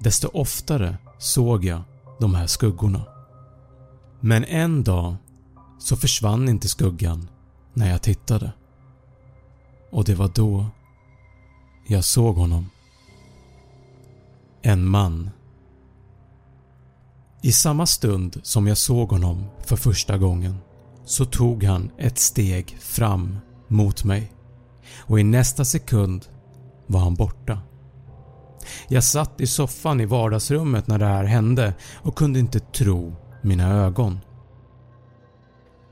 desto 0.00 0.28
oftare 0.28 0.98
såg 1.18 1.64
jag 1.64 1.82
de 2.20 2.34
här 2.34 2.46
skuggorna. 2.46 3.04
Men 4.20 4.44
en 4.44 4.84
dag 4.84 5.16
så 5.78 5.96
försvann 5.96 6.48
inte 6.48 6.68
skuggan 6.68 7.28
när 7.74 7.90
jag 7.90 8.02
tittade. 8.02 8.52
Och 9.90 10.04
det 10.04 10.14
var 10.14 10.30
då 10.34 10.66
jag 11.86 12.04
såg 12.04 12.36
honom. 12.36 12.70
En 14.66 14.88
man. 14.88 15.30
I 17.42 17.52
samma 17.52 17.86
stund 17.86 18.40
som 18.42 18.66
jag 18.66 18.78
såg 18.78 19.10
honom 19.10 19.46
för 19.64 19.76
första 19.76 20.18
gången 20.18 20.58
så 21.04 21.24
tog 21.24 21.64
han 21.64 21.90
ett 21.98 22.18
steg 22.18 22.76
fram 22.80 23.38
mot 23.68 24.04
mig 24.04 24.32
och 24.98 25.20
i 25.20 25.24
nästa 25.24 25.64
sekund 25.64 26.26
var 26.86 27.00
han 27.00 27.14
borta. 27.14 27.58
Jag 28.88 29.04
satt 29.04 29.40
i 29.40 29.46
soffan 29.46 30.00
i 30.00 30.06
vardagsrummet 30.06 30.86
när 30.86 30.98
det 30.98 31.06
här 31.06 31.24
hände 31.24 31.74
och 32.02 32.16
kunde 32.16 32.38
inte 32.38 32.60
tro 32.60 33.16
mina 33.42 33.68
ögon. 33.68 34.20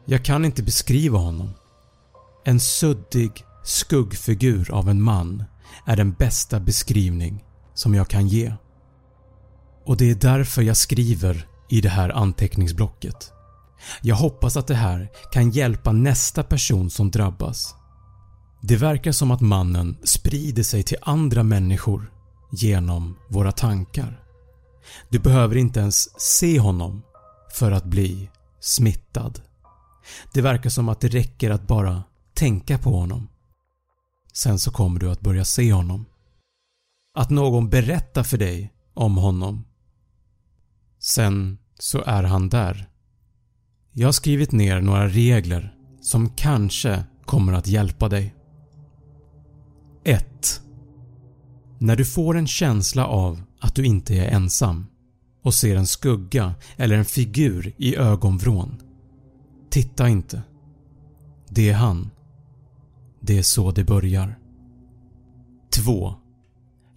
Jag 0.05 0.25
kan 0.25 0.45
inte 0.45 0.63
beskriva 0.63 1.19
honom. 1.19 1.51
En 2.45 2.61
suddig 2.61 3.45
skuggfigur 3.65 4.71
av 4.71 4.89
en 4.89 5.03
man 5.03 5.45
är 5.87 5.97
den 5.97 6.13
bästa 6.13 6.61
beskrivning 6.61 7.45
som 7.75 7.95
jag 7.95 8.09
kan 8.09 8.29
ge. 8.29 8.53
Och 9.85 9.97
det 9.97 10.11
är 10.11 10.15
därför 10.15 10.63
jag 10.63 10.77
skriver 10.77 11.49
i 11.69 11.81
det 11.81 11.89
här 11.89 12.09
anteckningsblocket. 12.09 13.33
Jag 14.03 14.17
hoppas 14.17 14.57
att 14.57 14.67
det 14.67 14.75
här 14.75 15.11
kan 15.33 15.51
hjälpa 15.51 15.93
nästa 15.93 16.43
person 16.43 16.91
som 16.91 17.11
drabbas. 17.11 17.75
Det 18.63 18.77
verkar 18.77 19.13
som 19.13 19.31
att 19.31 19.41
mannen 19.41 19.97
sprider 20.05 20.63
sig 20.63 20.83
till 20.83 20.97
andra 21.03 21.43
människor 21.43 22.13
genom 22.53 23.17
våra 23.29 23.53
tankar. 23.53 24.23
Du 25.09 25.19
behöver 25.19 25.57
inte 25.57 25.81
ens 25.81 26.21
se 26.21 26.59
honom 26.59 27.03
för 27.53 27.73
att 27.73 27.85
bli 27.85 28.31
smittad. 28.61 29.41
Det 30.35 30.41
verkar 30.41 30.71
som 30.71 30.89
att 30.89 31.01
det 31.01 31.09
räcker 31.09 31.51
att 31.51 31.67
bara 31.67 32.03
tänka 32.35 32.79
på 32.79 32.97
honom. 32.97 33.29
Sen 34.33 34.59
så 34.59 34.71
kommer 34.71 35.01
du 35.01 35.11
att 35.11 35.21
börja 35.21 35.45
se 35.45 35.73
honom. 35.73 36.05
Att 37.19 37.31
någon 37.31 37.69
berättar 37.69 38.23
för 38.23 38.39
dig 38.39 38.73
om 38.95 39.17
honom. 39.17 39.65
Sen 41.03 41.59
så 41.79 42.03
är 42.03 42.23
han 42.23 42.49
där. 42.49 42.89
Jag 43.93 44.09
har 44.09 44.13
skrivit 44.13 44.53
ner 44.53 44.81
några 44.81 45.09
regler 45.09 45.75
som 46.01 46.31
kanske 46.31 47.05
kommer 47.25 47.53
att 47.53 47.67
hjälpa 47.67 48.09
dig. 48.09 48.35
1. 50.05 50.63
När 51.79 51.97
du 51.97 52.05
får 52.05 52.37
en 52.37 52.47
känsla 52.47 53.07
av 53.07 53.43
att 53.61 53.75
du 53.75 53.85
inte 53.85 54.15
är 54.15 54.31
ensam 54.31 54.87
och 55.43 55.55
ser 55.55 55.77
en 55.77 55.87
skugga 55.87 56.55
eller 56.77 56.97
en 56.97 57.05
figur 57.05 57.75
i 57.77 57.97
ögonvrån. 57.97 58.83
Titta 59.71 60.09
inte. 60.09 60.43
Det 61.49 61.71
är 61.71 61.75
han. 61.75 62.11
Det 63.21 63.39
är 63.39 63.43
så 63.43 63.71
det 63.71 63.85
börjar. 63.85 64.39
2. 65.71 66.15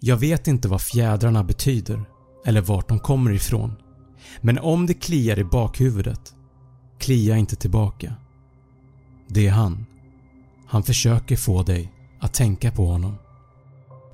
Jag 0.00 0.16
vet 0.16 0.48
inte 0.48 0.68
vad 0.68 0.82
fjädrarna 0.82 1.44
betyder 1.44 2.04
eller 2.44 2.60
vart 2.60 2.88
de 2.88 2.98
kommer 2.98 3.30
ifrån. 3.30 3.76
Men 4.40 4.58
om 4.58 4.86
det 4.86 4.94
kliar 4.94 5.38
i 5.38 5.44
bakhuvudet, 5.44 6.34
klia 6.98 7.36
inte 7.36 7.56
tillbaka. 7.56 8.14
Det 9.28 9.46
är 9.46 9.50
han. 9.50 9.86
Han 10.66 10.82
försöker 10.82 11.36
få 11.36 11.62
dig 11.62 11.92
att 12.20 12.34
tänka 12.34 12.70
på 12.70 12.86
honom. 12.86 13.14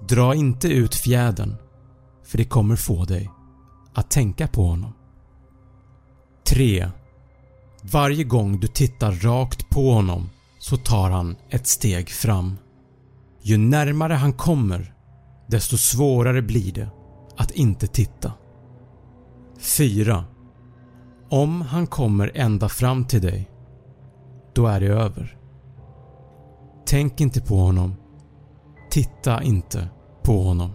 Dra 0.09 0.35
inte 0.35 0.69
ut 0.69 0.95
fjädern 0.95 1.57
för 2.25 2.39
det 2.39 2.45
kommer 2.45 2.77
få 2.77 3.05
dig 3.05 3.31
att 3.95 4.11
tänka 4.11 4.49
på 4.49 4.67
honom. 4.67 4.93
3. 6.45 6.89
Varje 7.83 8.25
gång 8.25 8.61
du 8.61 8.67
tittar 8.67 9.13
rakt 9.13 9.71
på 9.71 9.93
honom 9.93 10.31
så 10.59 10.77
tar 10.77 11.11
han 11.11 11.37
ett 11.51 11.67
steg 11.67 12.11
fram. 12.11 12.59
Ju 13.43 13.57
närmare 13.57 14.15
han 14.15 14.33
kommer 14.33 14.95
desto 15.47 15.77
svårare 15.77 16.43
blir 16.43 16.73
det 16.73 16.91
att 17.37 17.51
inte 17.51 17.87
titta. 17.87 18.33
4. 19.63 20.25
Om 21.29 21.61
han 21.61 21.87
kommer 21.87 22.33
ända 22.35 22.69
fram 22.69 23.05
till 23.05 23.23
dig, 23.23 23.51
då 24.55 24.67
är 24.67 24.81
det 24.81 24.87
över. 24.87 25.37
Tänk 26.87 27.21
inte 27.21 27.41
på 27.41 27.57
honom. 27.57 27.95
Titta 28.91 29.43
inte 29.43 29.89
på 30.23 30.43
honom. 30.43 30.71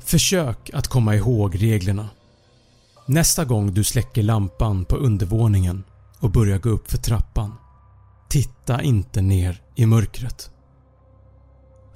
Försök 0.00 0.70
att 0.74 0.88
komma 0.88 1.14
ihåg 1.14 1.62
reglerna. 1.62 2.08
Nästa 3.06 3.44
gång 3.44 3.74
du 3.74 3.84
släcker 3.84 4.22
lampan 4.22 4.84
på 4.84 4.96
undervåningen 4.96 5.84
och 6.20 6.30
börjar 6.30 6.58
gå 6.58 6.68
upp 6.68 6.90
för 6.90 6.98
trappan, 6.98 7.54
titta 8.28 8.82
inte 8.82 9.22
ner 9.22 9.62
i 9.74 9.86
mörkret. 9.86 10.50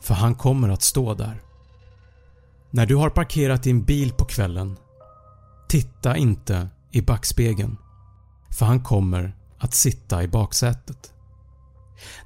För 0.01 0.15
han 0.15 0.35
kommer 0.35 0.69
att 0.69 0.83
stå 0.83 1.15
där. 1.15 1.43
När 2.71 2.87
du 2.87 2.97
har 2.97 3.11
parkerat 3.11 3.63
din 3.63 3.83
bil 3.85 4.13
på 4.13 4.25
kvällen, 4.25 4.77
titta 5.69 6.17
inte 6.17 6.69
i 6.91 7.03
backspegeln 7.03 7.77
för 8.59 8.67
han 8.67 8.83
kommer 8.83 9.37
att 9.59 9.75
sitta 9.75 10.23
i 10.23 10.29
baksätet. 10.29 11.13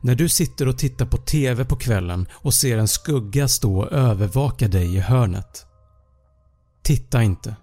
När 0.00 0.14
du 0.14 0.28
sitter 0.28 0.68
och 0.68 0.78
tittar 0.78 1.06
på 1.06 1.16
TV 1.16 1.64
på 1.64 1.76
kvällen 1.76 2.28
och 2.32 2.54
ser 2.54 2.78
en 2.78 2.88
skugga 2.88 3.48
stå 3.48 3.78
och 3.78 3.92
övervaka 3.92 4.68
dig 4.68 4.94
i 4.96 5.00
hörnet. 5.00 5.66
Titta 6.82 7.22
inte. 7.22 7.56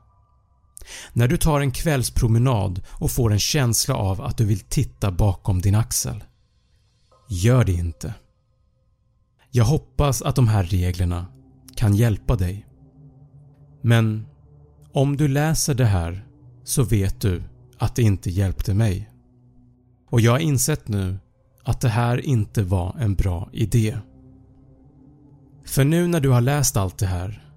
När 1.13 1.28
du 1.28 1.38
tar 1.38 1.60
en 1.60 1.72
kvällspromenad 1.72 2.82
och 2.90 3.12
får 3.12 3.34
en 3.34 3.40
känsla 3.40 3.96
av 3.96 4.22
att 4.22 4.38
du 4.38 4.46
vill 4.46 4.60
titta 4.60 5.12
bakom 5.12 5.62
din 5.62 5.76
axel. 5.76 6.24
Gör 7.30 7.63
det 7.63 7.74
inte. 7.74 8.13
Jag 9.52 9.66
hoppas 9.66 10.22
att 10.22 10.36
de 10.36 10.48
här 10.48 10.63
reglerna 10.63 11.26
kan 11.76 11.96
hjälpa 11.96 12.36
dig. 12.36 12.68
Men 13.82 14.28
om 14.98 15.18
du 15.18 15.28
läser 15.28 15.74
det 15.74 15.86
här 15.86 16.26
så 16.64 16.84
vet 16.84 17.22
du 17.22 17.44
att 17.78 17.96
det 17.96 18.02
inte 18.02 18.30
hjälpte 18.30 18.74
mig. 18.74 19.10
Och 20.10 20.22
jag 20.22 20.32
har 20.32 20.40
insett 20.40 20.88
nu 20.88 21.20
att 21.64 21.82
det 21.82 21.90
här 21.90 22.26
inte 22.26 22.64
var 22.64 22.96
en 23.00 23.16
bra 23.16 23.50
idé. 23.54 23.98
För 25.66 25.84
nu 25.86 26.08
när 26.08 26.20
du 26.20 26.30
har 26.30 26.42
läst 26.42 26.78
allt 26.78 26.98
det 26.98 27.06
här, 27.06 27.54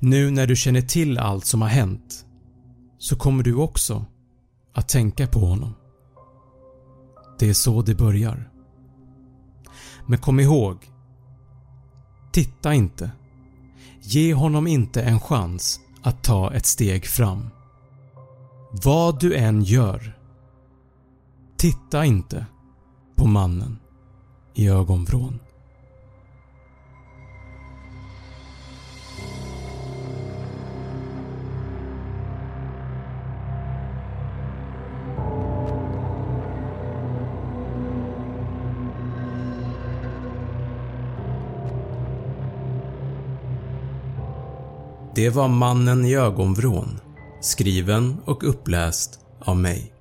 nu 0.00 0.30
när 0.30 0.46
du 0.46 0.56
känner 0.56 0.80
till 0.80 1.18
allt 1.18 1.44
som 1.44 1.62
har 1.62 1.68
hänt, 1.68 2.26
så 2.98 3.16
kommer 3.16 3.42
du 3.42 3.54
också 3.54 4.06
att 4.74 4.88
tänka 4.88 5.26
på 5.26 5.40
honom. 5.40 5.74
Det 7.38 7.48
är 7.48 7.54
så 7.54 7.82
det 7.82 7.94
börjar. 7.94 8.50
Men 10.06 10.18
kom 10.18 10.40
ihåg, 10.40 10.90
titta 12.32 12.74
inte. 12.74 13.10
Ge 14.00 14.34
honom 14.34 14.66
inte 14.66 15.02
en 15.02 15.20
chans 15.20 15.80
att 16.02 16.24
ta 16.24 16.54
ett 16.54 16.66
steg 16.66 17.06
fram. 17.06 17.50
Vad 18.84 19.20
du 19.20 19.34
än 19.34 19.62
gör, 19.62 20.18
titta 21.56 22.04
inte 22.04 22.46
på 23.16 23.26
mannen 23.26 23.78
i 24.54 24.68
ögonvrån. 24.68 25.38
Det 45.14 45.30
var 45.30 45.48
Mannen 45.48 46.04
i 46.04 46.14
ögonvrån, 46.14 47.00
skriven 47.40 48.16
och 48.24 48.48
uppläst 48.48 49.20
av 49.40 49.56
mig. 49.56 49.92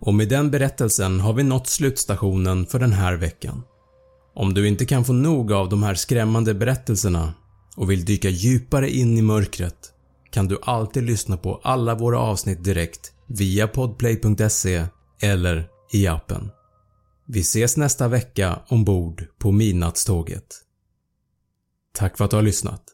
Och 0.00 0.14
med 0.14 0.28
den 0.28 0.50
berättelsen 0.50 1.20
har 1.20 1.32
vi 1.32 1.42
nått 1.42 1.66
slutstationen 1.66 2.66
för 2.66 2.78
den 2.78 2.92
här 2.92 3.14
veckan. 3.14 3.62
Om 4.34 4.54
du 4.54 4.68
inte 4.68 4.86
kan 4.86 5.04
få 5.04 5.12
nog 5.12 5.52
av 5.52 5.68
de 5.68 5.82
här 5.82 5.94
skrämmande 5.94 6.54
berättelserna 6.54 7.34
och 7.76 7.90
vill 7.90 8.04
dyka 8.04 8.28
djupare 8.28 8.90
in 8.90 9.18
i 9.18 9.22
mörkret 9.22 9.92
kan 10.30 10.48
du 10.48 10.58
alltid 10.62 11.02
lyssna 11.02 11.36
på 11.36 11.60
alla 11.62 11.94
våra 11.94 12.18
avsnitt 12.18 12.64
direkt 12.64 13.12
via 13.26 13.68
podplay.se 13.68 14.84
eller 15.20 15.68
i 15.92 16.06
appen. 16.06 16.50
Vi 17.26 17.40
ses 17.40 17.76
nästa 17.76 18.08
vecka 18.08 18.58
ombord 18.68 19.26
på 19.38 19.52
midnattståget. 19.52 20.46
Tack 21.92 22.16
för 22.16 22.24
att 22.24 22.30
du 22.30 22.36
har 22.36 22.42
lyssnat. 22.42 22.93